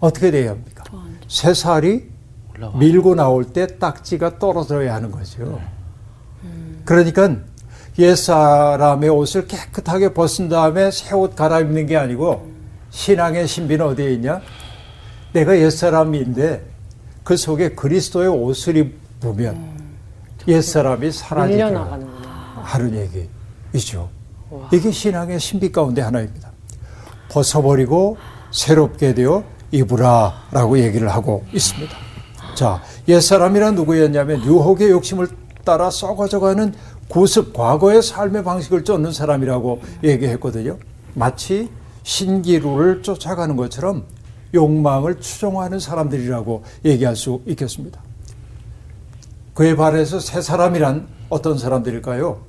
어떻게 0.00 0.30
돼야 0.30 0.50
합니까? 0.50 0.84
새 1.26 1.54
살이 1.54 2.06
밀고 2.78 3.14
나올 3.14 3.44
때 3.44 3.66
딱지가 3.78 4.38
떨어져야 4.38 4.94
하는 4.94 5.10
거죠. 5.10 5.60
음. 6.44 6.82
그러니까 6.84 7.34
옛사람의 7.98 9.08
옷을 9.10 9.46
깨끗하게 9.46 10.12
벗은 10.12 10.48
다음에 10.48 10.90
새 10.90 11.14
옷 11.14 11.34
갈아입는 11.34 11.86
게 11.86 11.96
아니고 11.96 12.50
신앙의 12.90 13.46
신비는 13.48 13.84
어디에 13.86 14.12
있냐? 14.14 14.40
내가 15.32 15.58
옛사람인데 15.58 16.64
그 17.24 17.36
속에 17.36 17.70
그리스도의 17.70 18.28
옷을 18.28 18.76
입으면 18.76 19.54
음, 19.54 19.96
옛사람이 20.46 21.12
사라지더라 21.12 21.98
하는 22.62 23.28
얘기이죠. 23.74 24.08
와. 24.50 24.68
이게 24.72 24.90
신앙의 24.90 25.38
신비 25.38 25.70
가운데 25.72 26.00
하나입니다. 26.00 26.50
벗어버리고 27.28 28.16
새롭게 28.50 29.14
되어 29.14 29.44
입으라 29.70 30.32
라고 30.50 30.78
얘기를 30.78 31.08
하고 31.08 31.44
있습니다. 31.52 31.94
자, 32.54 32.82
옛사람이란 33.06 33.74
누구였냐면 33.74 34.42
유혹의 34.42 34.90
욕심을 34.90 35.28
따라 35.64 35.90
썩어져가는 35.90 36.74
구습, 37.08 37.52
과거의 37.52 38.02
삶의 38.02 38.44
방식을 38.44 38.84
쫓는 38.84 39.12
사람이라고 39.12 39.80
얘기했거든요. 40.04 40.78
마치 41.14 41.70
신기루를 42.02 43.02
쫓아가는 43.02 43.54
것처럼 43.56 44.06
욕망을 44.54 45.20
추종하는 45.20 45.78
사람들이라고 45.78 46.64
얘기할 46.84 47.16
수 47.16 47.42
있겠습니다. 47.46 48.00
그에 49.54 49.74
반해서 49.76 50.20
새 50.20 50.40
사람이란 50.40 51.08
어떤 51.28 51.58
사람들일까요? 51.58 52.40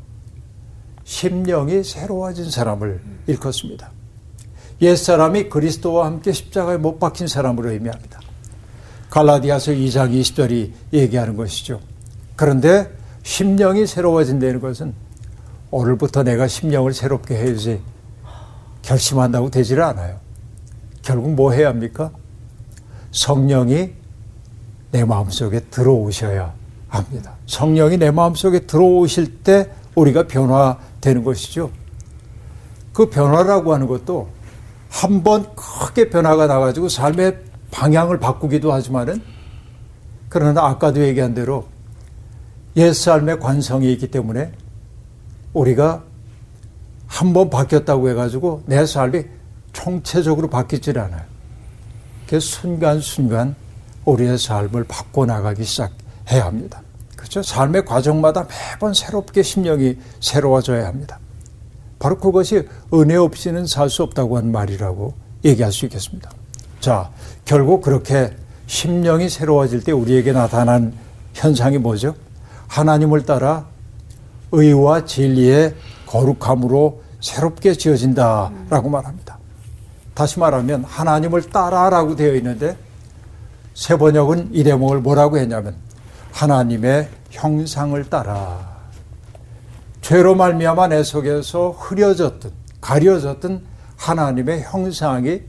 심령이 1.04 1.84
새로워진 1.84 2.50
사람을 2.52 3.02
일컫습니다. 3.28 3.92
옛사람이 4.82 5.50
그리스도와 5.50 6.06
함께 6.06 6.32
십자가에 6.32 6.78
못 6.78 7.00
박힌 7.00 7.28
사람으로 7.28 7.72
의미합니다. 7.72 8.20
갈라디아서 9.10 9.72
2장 9.72 10.14
20절이 10.14 10.72
얘기하는 10.94 11.36
것이죠. 11.36 11.82
그런데 12.36 12.90
심령이 13.24 13.88
새로워진다는 13.88 14.62
것은 14.62 14.94
오늘부터 15.72 16.24
내가 16.24 16.48
심령을 16.48 16.94
새롭게 16.94 17.36
해야지 17.36 17.82
결심한다고 18.82 19.50
되지를 19.50 19.84
않아요. 19.84 20.20
결국 21.02 21.34
뭐 21.34 21.52
해야 21.52 21.70
합니까? 21.70 22.12
성령이 23.12 23.94
내 24.92 25.06
마음속에 25.06 25.60
들어오셔야 25.62 26.54
합니다. 26.88 27.34
성령이 27.46 27.98
내 27.98 28.12
마음속에 28.12 28.62
들어오실 28.62 29.44
때 29.44 29.70
우리가 29.96 30.28
변화되는 30.28 31.24
것이죠. 31.24 31.72
그 32.94 33.10
변화라고 33.10 33.74
하는 33.74 33.88
것도 33.88 34.30
한 34.90 35.24
번 35.24 35.46
크게 35.56 36.10
변화가 36.10 36.48
나가지고 36.48 36.90
삶의 36.90 37.38
방향을 37.72 38.20
바꾸기도 38.20 38.74
하지만은 38.74 39.22
그러나 40.30 40.66
아까도 40.66 41.02
얘기한 41.02 41.34
대로 41.36 41.68
옛 42.76 42.94
삶의 42.94 43.40
관성이 43.40 43.92
있기 43.94 44.10
때문에 44.10 44.52
우리가 45.54 46.04
한 47.08 47.34
번 47.34 47.50
바뀌었다고 47.50 48.10
해가지고 48.10 48.64
내 48.66 48.86
삶이 48.86 49.24
총체적으로 49.84 50.50
바뀌질 50.50 51.00
않아요. 51.00 51.22
그 52.28 52.40
순간순간 52.40 53.56
우리의 54.06 54.38
삶을 54.38 54.84
바꿔나가기 54.84 55.64
시작해야 55.64 56.46
합니다. 56.46 56.82
그렇죠? 57.16 57.42
삶의 57.42 57.86
과정마다 57.86 58.48
매번 58.48 58.94
새롭게 58.94 59.42
심령이 59.44 59.98
새로워져야 60.20 60.86
합니다. 60.88 61.20
바로 61.98 62.18
그것이 62.18 62.68
은혜 62.94 63.16
없이는 63.16 63.68
살 63.68 63.90
수 63.90 64.04
없다고 64.04 64.38
하는 64.38 64.52
말이라고 64.52 65.14
얘기할 65.46 65.72
수 65.72 65.86
있겠습니다. 65.86 66.30
자, 66.80 67.10
결국 67.46 67.82
그렇게 67.82 68.36
심령이 68.68 69.30
새로워질 69.30 69.84
때 69.84 69.92
우리에게 69.92 70.32
나타난 70.32 70.94
현상이 71.34 71.78
뭐죠? 71.78 72.16
하나님을 72.68 73.26
따라 73.26 73.66
의와 74.52 75.06
진리의 75.06 75.76
거룩함으로 76.06 77.02
새롭게 77.20 77.74
지어진다라고 77.74 78.90
말합니다. 78.90 79.29
다시 80.20 80.38
말하면 80.38 80.84
하나님을 80.84 81.44
따라라고 81.44 82.18
되어 82.18 82.36
있는데 82.36 82.78
세 83.74 83.98
번역은 83.98 84.50
이 84.52 84.66
대목을 84.66 85.00
뭐라고 85.00 85.38
했냐면 85.38 85.78
하나님의 86.34 87.08
형상을 87.30 88.10
따라 88.10 88.82
죄로 90.02 90.36
말미암아 90.36 90.90
내 90.90 91.04
속에서 91.04 91.70
흐려졌던 91.70 92.52
가려졌던 92.82 93.64
하나님의 93.96 94.64
형상이 94.64 95.40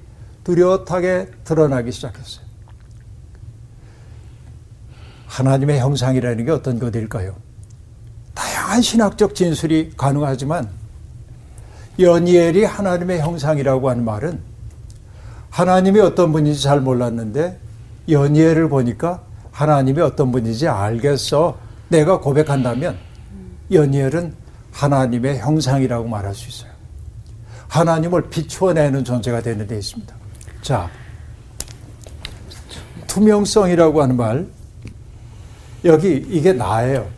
뚜렷하게 0.45 1.33
드러나기 1.43 1.91
시작했어요. 1.91 2.45
하나님의 5.27 5.81
형상이라는 5.81 6.45
게 6.45 6.51
어떤 6.53 6.79
것일까요? 6.79 7.35
다양한 8.35 8.83
신학적 8.83 9.35
진술이 9.35 9.95
가능하지만 9.97 10.71
연이엘이 11.99 12.63
하나님의 12.63 13.19
형상이라고 13.19 13.91
하는 13.91 14.05
말은 14.05 14.50
하나님이 15.51 16.01
어떤 16.01 16.33
분인지 16.33 16.63
잘 16.63 16.81
몰랐는데 16.81 17.59
연이엘을 18.09 18.69
보니까 18.69 19.23
하나님이 19.51 20.01
어떤 20.01 20.33
분인지 20.33 20.69
알겠어. 20.69 21.59
내가 21.89 22.21
고백한다면 22.21 22.97
연이엘은 23.71 24.35
하나님의 24.73 25.39
형상이라고 25.39 26.09
말할 26.09 26.35
수 26.35 26.49
있어요. 26.49 26.71
하나님을 27.69 28.31
비추어내는 28.31 29.05
존재가 29.05 29.43
되는 29.43 29.67
데 29.67 29.77
있습니다. 29.77 30.15
자, 30.63 30.89
투명성이라고 33.07 34.03
하는 34.03 34.17
말, 34.17 34.47
여기 35.85 36.25
이게 36.29 36.53
나예요. 36.53 37.09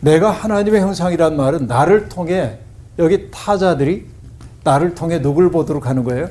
내가 0.00 0.30
하나님의 0.30 0.80
형상이란 0.80 1.36
말은 1.36 1.66
나를 1.66 2.08
통해 2.08 2.58
여기 2.98 3.30
타자들이 3.30 4.06
나를 4.64 4.94
통해 4.94 5.20
누굴 5.20 5.50
보도록 5.50 5.86
하는 5.86 6.04
거예요? 6.04 6.28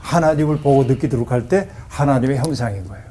하나님을 0.00 0.58
보고 0.58 0.84
느끼도록 0.84 1.30
할 1.30 1.48
때 1.48 1.68
하나님의 1.88 2.38
형상인 2.38 2.86
거예요. 2.88 3.04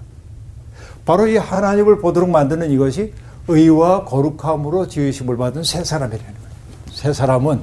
바로 1.05 1.27
이 1.27 1.37
하나님을 1.37 1.99
보도록 1.99 2.29
만드는 2.29 2.69
이것이 2.71 3.13
의와 3.47 4.05
거룩함으로 4.05 4.87
지으심을 4.87 5.37
받은 5.37 5.63
새 5.63 5.83
사람이라는 5.83 6.25
거예요. 6.33 6.49
새 6.91 7.13
사람은 7.13 7.61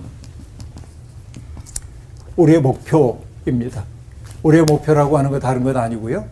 우리의 2.36 2.60
목표입니다. 2.60 3.84
우리의 4.42 4.64
목표라고 4.64 5.18
하는 5.18 5.30
거 5.30 5.38
다른 5.38 5.64
건 5.64 5.76
아니고요. 5.76 6.26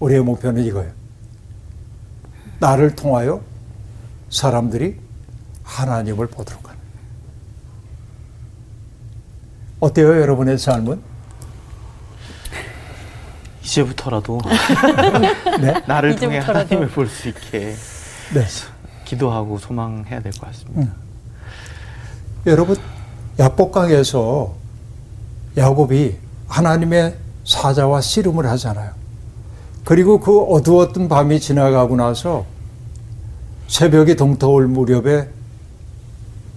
우리의 0.00 0.22
목표는 0.22 0.64
이거예요. 0.64 0.90
나를 2.58 2.94
통하여 2.94 3.40
사람들이 4.30 4.96
하나님을 5.62 6.26
보도록 6.28 6.68
하는. 6.68 6.80
어때요, 9.82 10.20
여러분의 10.20 10.58
삶은? 10.58 11.00
이제부터라도 13.64 14.40
네? 15.60 15.74
나를 15.88 16.14
통해 16.14 16.38
하나님을 16.38 16.88
볼 16.88 17.08
수 17.08 17.28
있게 17.28 17.74
네. 18.32 18.44
기도하고 19.04 19.58
소망해야 19.58 20.20
될 20.22 20.30
것 20.32 20.42
같습니다. 20.42 20.82
음. 20.82 20.92
여러분 22.46 22.76
야복강에서 23.40 24.54
야곱이 25.56 26.16
하나님의 26.46 27.16
사자와 27.44 28.02
씨름을 28.02 28.46
하잖아요. 28.50 28.92
그리고 29.84 30.20
그 30.20 30.42
어두웠던 30.42 31.08
밤이 31.08 31.40
지나가고 31.40 31.96
나서 31.96 32.46
새벽이 33.66 34.14
동터올 34.14 34.68
무렵에 34.68 35.28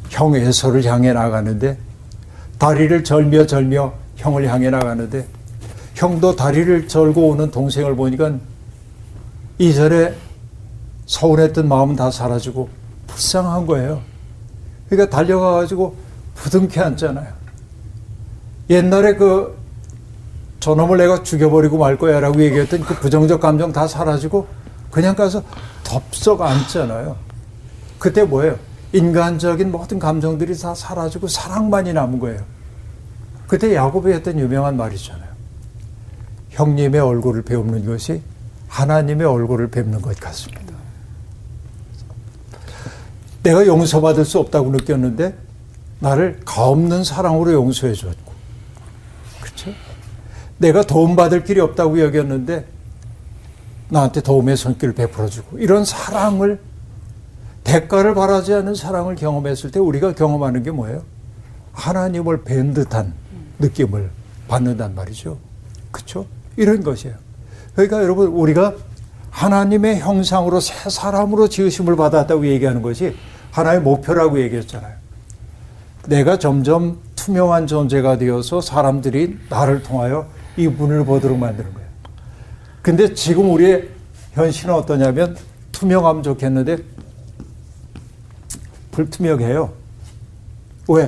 형 0.10 0.36
에서를 0.36 0.84
향해 0.86 1.12
나가는데 1.12 1.78
다리를 2.58 3.04
절며 3.04 3.46
절며 3.46 3.94
형을 4.16 4.48
향해 4.48 4.70
나가는데 4.70 5.28
형도 5.94 6.36
다리를 6.36 6.88
절고 6.88 7.30
오는 7.30 7.52
동생을 7.52 7.96
보니까 7.96 8.34
이전에 9.58 10.14
서운했던 11.06 11.68
마음은 11.68 11.96
다 11.96 12.12
사라지고 12.12 12.70
불쌍한 13.08 13.66
거예요. 13.66 14.02
그러니까 14.90 15.16
달려가가지고 15.16 15.96
부둥켜 16.36 16.84
앉잖아요. 16.84 17.28
옛날에 18.70 19.16
그 19.16 19.58
저놈을 20.60 20.98
내가 20.98 21.24
죽여버리고 21.24 21.78
말 21.78 21.98
거야 21.98 22.20
라고 22.20 22.42
얘기했던 22.42 22.82
그 22.82 22.96
부정적 22.96 23.40
감정 23.40 23.72
다 23.72 23.88
사라지고 23.88 24.48
그냥 24.90 25.16
가서 25.16 25.44
덥석 25.84 26.42
앉잖아요. 26.42 27.16
그때 28.00 28.24
뭐예요? 28.24 28.58
인간적인 28.96 29.72
모든 29.74 30.00
감정들이 30.00 30.58
다 30.58 30.74
사라지고 30.74 31.28
사랑만이 31.28 31.92
남은 31.92 32.18
거예요. 32.20 32.40
그때 33.46 33.76
야곱이 33.76 34.14
했던 34.14 34.40
유명한 34.40 34.78
말이잖아요. 34.78 35.36
형님의 36.52 37.02
얼굴을 37.02 37.42
배우는 37.42 37.86
것이 37.86 38.22
하나님의 38.70 39.28
얼굴을 39.28 39.70
뵙는 39.70 40.02
것 40.02 40.18
같습니다. 40.18 40.74
내가 43.44 43.68
용서받을 43.68 44.24
수 44.24 44.40
없다고 44.40 44.72
느꼈는데 44.72 45.38
나를 46.00 46.40
가없는 46.46 47.04
사랑으로 47.04 47.52
용서해 47.52 47.94
줬고, 47.94 48.32
그렇죠? 49.42 49.72
내가 50.58 50.84
도움받을 50.84 51.44
길이 51.44 51.60
없다고 51.60 52.00
여겼는데 52.00 52.66
나한테 53.90 54.22
도움의 54.22 54.56
손길을 54.56 54.96
베풀어 54.96 55.28
주고 55.28 55.60
이런 55.60 55.84
사랑을 55.84 56.62
대가를 57.66 58.14
바라지 58.14 58.54
않는 58.54 58.76
사랑을 58.76 59.16
경험했을 59.16 59.72
때 59.72 59.80
우리가 59.80 60.14
경험하는 60.14 60.64
게 60.64 60.72
뭐예요? 60.72 61.04
하나님을 61.74 62.44
뵌 62.44 62.74
듯한 62.74 63.14
느낌을 63.60 64.10
받는단 64.48 64.96
말이죠. 64.96 65.38
그렇죠? 65.92 66.26
이런 66.56 66.84
것이에요. 66.84 67.16
그러니까 67.74 68.02
여러분 68.02 68.28
우리가 68.28 68.76
하나님의 69.32 70.00
형상으로 70.00 70.62
새 70.62 70.90
사람으로 70.90 71.50
지으심을 71.50 71.98
받았다고 71.98 72.48
얘기하는 72.48 72.82
것이 72.82 73.16
하나의 73.52 73.82
목표라고 73.82 74.40
얘기했잖아요. 74.42 74.96
내가 76.08 76.38
점점 76.40 77.00
투명한 77.16 77.68
존재가 77.68 78.20
되어서 78.20 78.62
사람들이 78.62 79.40
나를 79.50 79.82
통하여 79.82 80.28
이분을 80.56 81.04
보도록 81.04 81.38
만드는 81.38 81.74
거예요. 81.74 81.88
근데 82.82 83.14
지금 83.16 83.52
우리의 83.52 83.90
현실은 84.34 84.76
어떠냐면 84.76 85.36
투명하면 85.72 86.24
좋겠는데 86.24 86.95
불투명해요. 88.96 89.74
왜? 90.88 91.06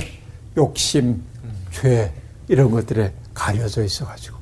욕심, 0.58 1.24
죄 1.72 2.12
이런 2.50 2.70
것들에 2.70 3.14
가려져 3.34 3.84
있어가지고. 3.84 4.38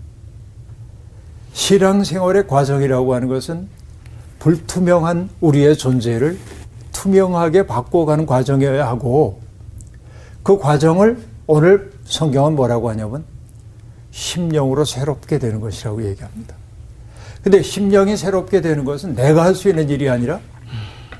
신앙생활의 1.53 2.47
과정이라고 2.47 3.13
하는 3.13 3.27
것은 3.27 3.67
불투명한 4.39 5.29
우리의 5.41 5.77
존재를 5.77 6.39
투명하게 6.91 7.67
바꿔가는 7.67 8.25
과정이어야 8.25 8.87
하고 8.87 9.41
그 10.43 10.57
과정을 10.57 11.19
오늘 11.47 11.91
성경은 12.05 12.55
뭐라고 12.55 12.89
하냐면 12.89 13.25
심령으로 14.11 14.85
새롭게 14.85 15.37
되는 15.39 15.59
것이라고 15.59 16.03
얘기합니다. 16.03 16.55
근데 17.43 17.61
심령이 17.61 18.17
새롭게 18.17 18.61
되는 18.61 18.85
것은 18.85 19.13
내가 19.15 19.43
할 19.43 19.53
수 19.53 19.69
있는 19.69 19.87
일이 19.89 20.09
아니라 20.09 20.39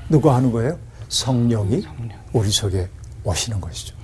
누가 0.08 0.34
하는 0.34 0.50
거예요? 0.50 0.76
성령이 1.08 1.86
우리 2.32 2.50
속에 2.50 2.88
오시는 3.24 3.60
것이죠. 3.60 3.94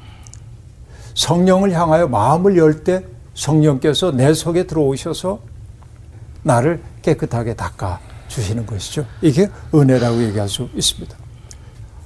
성령을 1.14 1.72
향하여 1.72 2.08
마음을 2.08 2.56
열 2.56 2.84
때 2.84 3.04
성령께서 3.34 4.12
내 4.12 4.34
속에 4.34 4.66
들어오셔서 4.66 5.40
나를 6.42 6.82
깨끗하게 7.02 7.54
닦아 7.54 8.00
주시는 8.28 8.66
것이죠. 8.66 9.06
이게 9.20 9.48
은혜라고 9.74 10.22
얘기할 10.24 10.48
수 10.48 10.68
있습니다. 10.74 11.16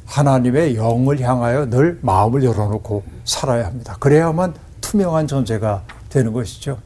하나님의 0.07 0.77
영을 0.77 1.21
향하여 1.21 1.69
늘 1.69 1.99
마음을 2.03 2.45
열어놓고 2.45 3.03
살아야 3.25 3.67
합니다. 3.67 3.97
그래야만 3.99 4.55
투명한 4.81 5.27
존재가 5.27 5.85
되는 6.09 6.33
것이죠. 6.33 6.79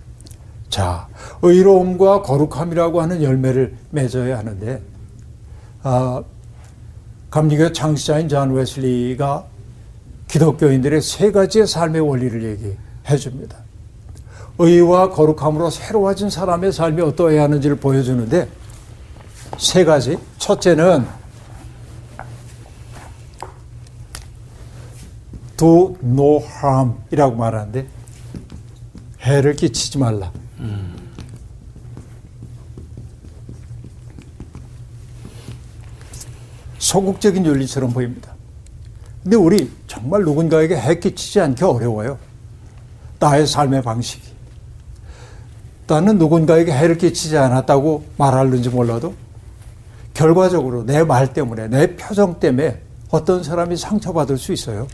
자, 0.70 1.08
의로움과 1.42 2.22
거룩함이라고 2.22 3.02
하는 3.02 3.22
열매를 3.22 3.76
맺어야 3.90 4.38
하는데, 4.38 4.82
아, 5.82 6.22
감리교 7.30 7.72
창시자인 7.72 8.28
존 8.28 8.52
웨슬리가 8.52 9.44
기독교인들의 10.28 11.00
세 11.00 11.32
가지의 11.32 11.66
삶의 11.66 12.00
원리를 12.00 12.42
얘기해 12.42 13.16
줍니다. 13.18 13.56
의와 14.58 15.10
거룩함으로 15.10 15.70
새로워진 15.70 16.28
사람의 16.28 16.72
삶이 16.72 17.00
어떠해야 17.02 17.44
하는지를 17.44 17.76
보여주는데, 17.76 18.48
세 19.58 19.84
가지. 19.84 20.18
첫째는 20.38 21.06
do 25.56 25.96
no 26.02 26.40
harm이라고 26.42 27.36
말하는데 27.36 27.86
해를 29.20 29.54
끼치지 29.54 29.98
말라. 29.98 30.32
음. 30.58 30.89
소극적인 36.90 37.46
윤리처럼 37.46 37.92
보입니다. 37.92 38.34
근데 39.22 39.36
우리 39.36 39.70
정말 39.86 40.22
누군가에게 40.22 40.76
해 40.76 40.98
끼치지 40.98 41.40
않기 41.40 41.62
어려워요. 41.62 42.18
나의 43.20 43.46
삶의 43.46 43.82
방식이. 43.82 44.28
나는 45.86 46.18
누군가에게 46.18 46.72
해를 46.72 46.98
끼치지 46.98 47.38
않았다고 47.38 48.04
말하는지 48.16 48.70
몰라도 48.70 49.14
결과적으로 50.14 50.84
내 50.84 51.04
말 51.04 51.32
때문에, 51.32 51.68
내 51.68 51.94
표정 51.96 52.40
때문에 52.40 52.80
어떤 53.10 53.44
사람이 53.44 53.76
상처받을 53.76 54.36
수 54.36 54.52
있어요. 54.52 54.88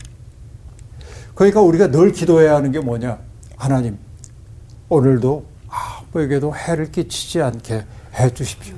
그러니까 1.33 1.61
우리가 1.61 1.89
늘 1.89 2.11
기도해야 2.11 2.55
하는 2.55 2.71
게 2.71 2.79
뭐냐? 2.79 3.17
하나님, 3.55 3.97
오늘도 4.89 5.45
아무에게도 6.13 6.55
해를 6.55 6.91
끼치지 6.91 7.41
않게 7.41 7.85
해 8.19 8.33
주십시오. 8.35 8.75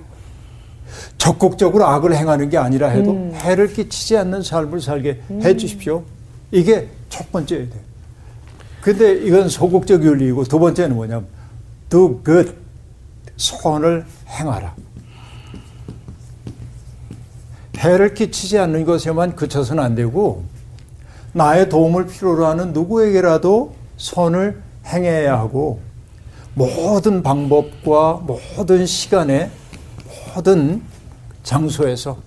적극적으로 1.17 1.85
악을 1.85 2.15
행하는 2.15 2.49
게 2.49 2.57
아니라 2.57 2.89
해도 2.89 3.11
음. 3.11 3.33
해를 3.33 3.71
끼치지 3.71 4.17
않는 4.17 4.41
삶을 4.41 4.81
살게 4.81 5.21
음. 5.29 5.41
해 5.43 5.55
주십시오. 5.55 6.03
이게 6.51 6.89
첫 7.09 7.31
번째예요. 7.31 7.67
근데 8.81 9.13
이건 9.13 9.49
소극적 9.49 10.03
윤리이고 10.03 10.45
두 10.45 10.57
번째는 10.59 10.95
뭐냐면 10.95 11.27
do 11.89 12.21
good, 12.23 12.53
선을 13.37 14.05
행하라. 14.27 14.73
해를 17.77 18.13
끼치지 18.13 18.57
않는 18.59 18.85
것에만 18.85 19.35
그쳐서는 19.35 19.81
안 19.83 19.95
되고 19.95 20.43
나의 21.33 21.69
도움을 21.69 22.07
필요로 22.07 22.45
하는 22.45 22.73
누구에게라도 22.73 23.73
선을 23.97 24.61
행해야 24.85 25.37
하고 25.37 25.79
모든 26.55 27.23
방법과 27.23 28.21
모든 28.25 28.85
시간에 28.85 29.49
모든 30.35 30.81
장소에서 31.43 32.17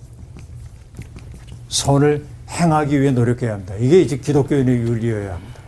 선을 1.68 2.26
행하기 2.48 3.00
위해 3.00 3.10
노력해야 3.12 3.54
합니다. 3.54 3.74
이게 3.76 4.00
이제 4.00 4.16
기독교인의 4.18 4.76
윤리여야 4.76 5.34
합니다. 5.34 5.60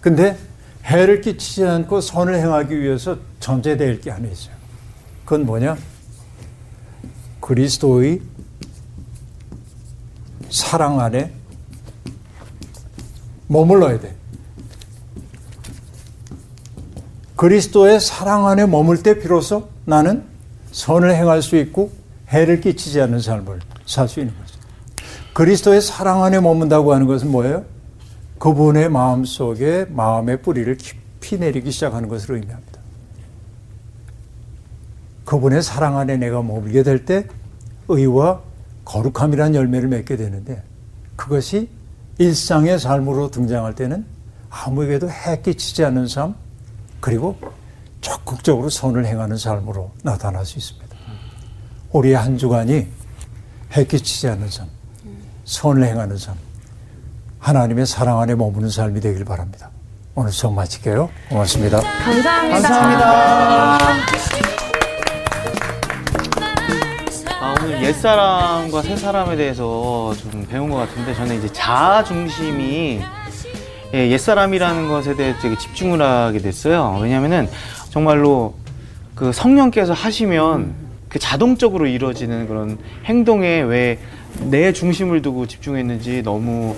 근데 0.00 0.38
해를 0.84 1.20
끼치지 1.20 1.64
않고 1.64 2.00
선을 2.00 2.36
행하기 2.36 2.78
위해서 2.78 3.18
전제될 3.40 4.00
게 4.00 4.10
하나 4.10 4.28
있어요. 4.28 4.54
그건 5.24 5.46
뭐냐? 5.46 5.76
그리스도의 7.40 8.20
사랑 10.50 11.00
안에 11.00 11.32
머물러야 13.46 14.00
돼. 14.00 14.14
그리스도의 17.36 18.00
사랑 18.00 18.46
안에 18.48 18.66
머물 18.66 19.02
때 19.02 19.18
비로소 19.18 19.68
나는 19.84 20.24
선을 20.70 21.14
행할 21.14 21.42
수 21.42 21.56
있고 21.56 21.90
해를 22.28 22.60
끼치지 22.60 23.00
않는 23.00 23.20
삶을 23.20 23.60
살 23.86 24.08
수 24.08 24.20
있는 24.20 24.34
거죠. 24.36 24.58
그리스도의 25.32 25.80
사랑 25.80 26.24
안에 26.24 26.40
머문다고 26.40 26.92
하는 26.92 27.06
것은 27.06 27.30
뭐예요? 27.30 27.64
그분의 28.38 28.88
마음 28.90 29.24
속에 29.24 29.86
마음의 29.90 30.42
뿌리를 30.42 30.76
깊이 30.76 31.38
내리기 31.38 31.70
시작하는 31.70 32.08
것을 32.08 32.34
의미합니다. 32.36 32.78
그분의 35.24 35.62
사랑 35.62 35.98
안에 35.98 36.16
내가 36.16 36.42
머물게 36.42 36.82
될 36.82 37.04
때 37.04 37.26
의와 37.88 38.40
거룩함이라는 38.84 39.54
열매를 39.54 39.88
맺게 39.88 40.16
되는데 40.16 40.62
그것이 41.16 41.68
일상의 42.18 42.78
삶으로 42.78 43.30
등장할 43.30 43.74
때는 43.74 44.04
아무에게도 44.50 45.10
해 45.10 45.40
끼치지 45.42 45.84
않는 45.84 46.08
삶, 46.08 46.34
그리고 47.00 47.36
적극적으로 48.08 48.70
선을 48.70 49.04
행하는 49.04 49.36
삶으로 49.36 49.90
나타날 50.02 50.46
수 50.46 50.58
있습니다. 50.58 50.96
우리의 51.92 52.16
한 52.16 52.38
주간이 52.38 52.86
해 53.76 53.84
끼치지 53.84 54.28
않는 54.28 54.48
삶, 54.48 54.66
선을 55.44 55.84
행하는 55.84 56.16
삶, 56.16 56.34
하나님의 57.38 57.86
사랑 57.86 58.18
안에 58.20 58.34
머무는 58.34 58.70
삶이 58.70 59.00
되길 59.00 59.26
바랍니다. 59.26 59.70
오늘 60.14 60.32
수업 60.32 60.54
마칠게요. 60.54 61.10
고맙습니다. 61.28 61.80
감사합니다. 61.80 62.58
감사합니다. 62.60 63.78
오늘 67.62 67.82
옛사람과 67.82 68.82
새사람에 68.82 69.36
대해서 69.36 70.14
좀 70.16 70.46
배운 70.46 70.70
것 70.70 70.76
같은데 70.76 71.14
저는 71.14 71.38
이제 71.38 71.52
자아 71.52 72.04
중심이 72.04 73.02
예, 73.94 74.10
옛사람이라는 74.10 74.88
것에 74.88 75.16
대해 75.16 75.34
되게 75.40 75.56
집중을 75.56 76.02
하게 76.02 76.38
됐어요. 76.38 76.98
왜냐면은 77.02 77.48
정말로 77.90 78.54
그 79.14 79.32
성령께서 79.32 79.92
하시면 79.92 80.74
그 81.08 81.18
자동적으로 81.18 81.86
이루어지는 81.86 82.46
그런 82.48 82.78
행동에 83.06 83.60
왜 83.62 83.98
내 84.40 84.72
중심을 84.72 85.22
두고 85.22 85.46
집중했는지 85.46 86.22
너무 86.22 86.76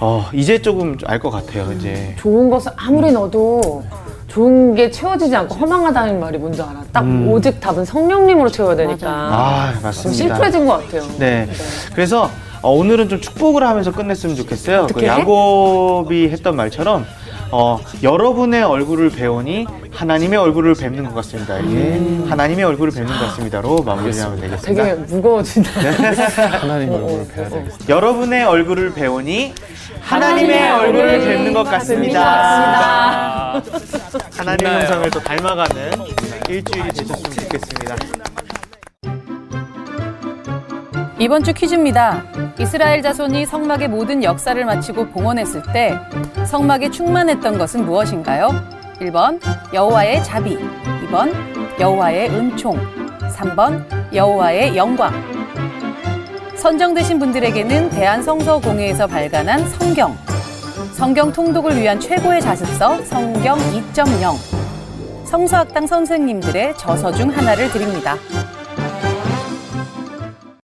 어, 0.00 0.26
이제 0.32 0.62
조금 0.62 0.96
알 1.06 1.18
것 1.18 1.30
같아요, 1.30 1.72
이제. 1.72 2.14
좋은 2.18 2.48
것을 2.50 2.70
아무리 2.76 3.10
넣어도 3.10 3.82
좋은 4.28 4.74
게 4.74 4.90
채워지지 4.90 5.34
않고 5.34 5.56
허망하다는 5.56 6.20
말이 6.20 6.38
뭔지 6.38 6.62
알아. 6.62 6.84
딱 6.92 7.02
음. 7.02 7.28
오직 7.28 7.58
답은 7.58 7.84
성령님으로 7.84 8.48
채워야 8.48 8.76
되니까. 8.76 9.08
아, 9.10 9.74
맞습니다. 9.82 10.12
심플해진 10.24 10.66
것 10.66 10.84
같아요. 10.84 11.02
네. 11.18 11.46
네. 11.46 11.52
그래서 11.94 12.30
어, 12.62 12.72
오늘은 12.72 13.08
좀 13.08 13.20
축복을 13.20 13.62
하면서 13.62 13.92
끝냈으면 13.92 14.36
좋겠어요. 14.36 14.88
그 14.94 15.04
야곱이 15.04 16.28
했던 16.28 16.56
말처럼 16.56 17.06
어, 17.50 17.80
여러분의 18.02 18.62
얼굴을 18.62 19.10
배우니 19.10 19.66
하나님의 19.92 20.38
얼굴을 20.38 20.74
뵙는 20.74 21.04
것 21.04 21.14
같습니다. 21.16 21.58
이게 21.58 21.68
음. 21.68 22.26
하나님의 22.28 22.64
얼굴을 22.64 22.92
뵙는 22.92 23.10
것 23.10 23.18
같습니다로 23.26 23.82
마무리하면 23.82 24.40
되겠습니다. 24.40 24.84
되게 24.84 24.94
무거워진다. 24.94 25.80
네. 25.80 25.90
하나님의 26.58 26.94
얼굴을 26.96 27.28
뵈야 27.28 27.48
되겠습니다. 27.48 27.88
여러분의 27.88 28.44
얼굴을 28.44 28.92
배우니 28.94 29.54
하나님의 30.00 30.72
얼굴을 30.72 31.20
뵙는 31.20 31.52
것 31.54 31.64
같습니다. 31.64 33.62
하나님의 34.36 34.72
형상을 34.80 35.10
또 35.10 35.20
닮아가는 35.20 35.92
일주일이 36.48 36.88
되셨으면 36.90 37.32
좋겠습니다. 37.32 37.96
이번 41.20 41.42
주 41.42 41.52
퀴즈입니다. 41.52 42.22
이스라엘 42.60 43.02
자손이 43.02 43.44
성막의 43.46 43.88
모든 43.88 44.22
역사를 44.22 44.64
마치고 44.64 45.08
봉헌했을 45.08 45.62
때 45.72 45.98
성막에 46.46 46.92
충만했던 46.92 47.58
것은 47.58 47.84
무엇인가요? 47.84 48.50
1번 49.00 49.40
여호와의 49.74 50.22
자비, 50.22 50.56
2번 50.56 51.32
여호와의 51.80 52.30
은총, 52.30 52.78
3번 53.36 53.84
여호와의 54.14 54.76
영광. 54.76 55.12
선정되신 56.54 57.18
분들에게는 57.18 57.90
대한성서공회에서 57.90 59.08
발간한 59.08 59.68
성경, 59.70 60.16
성경 60.92 61.32
통독을 61.32 61.80
위한 61.80 61.98
최고의 61.98 62.40
자습서 62.40 63.02
성경 63.02 63.58
2.0, 63.58 65.26
성서학당 65.26 65.84
선생님들의 65.88 66.74
저서 66.76 67.12
중 67.12 67.28
하나를 67.28 67.70
드립니다. 67.72 68.16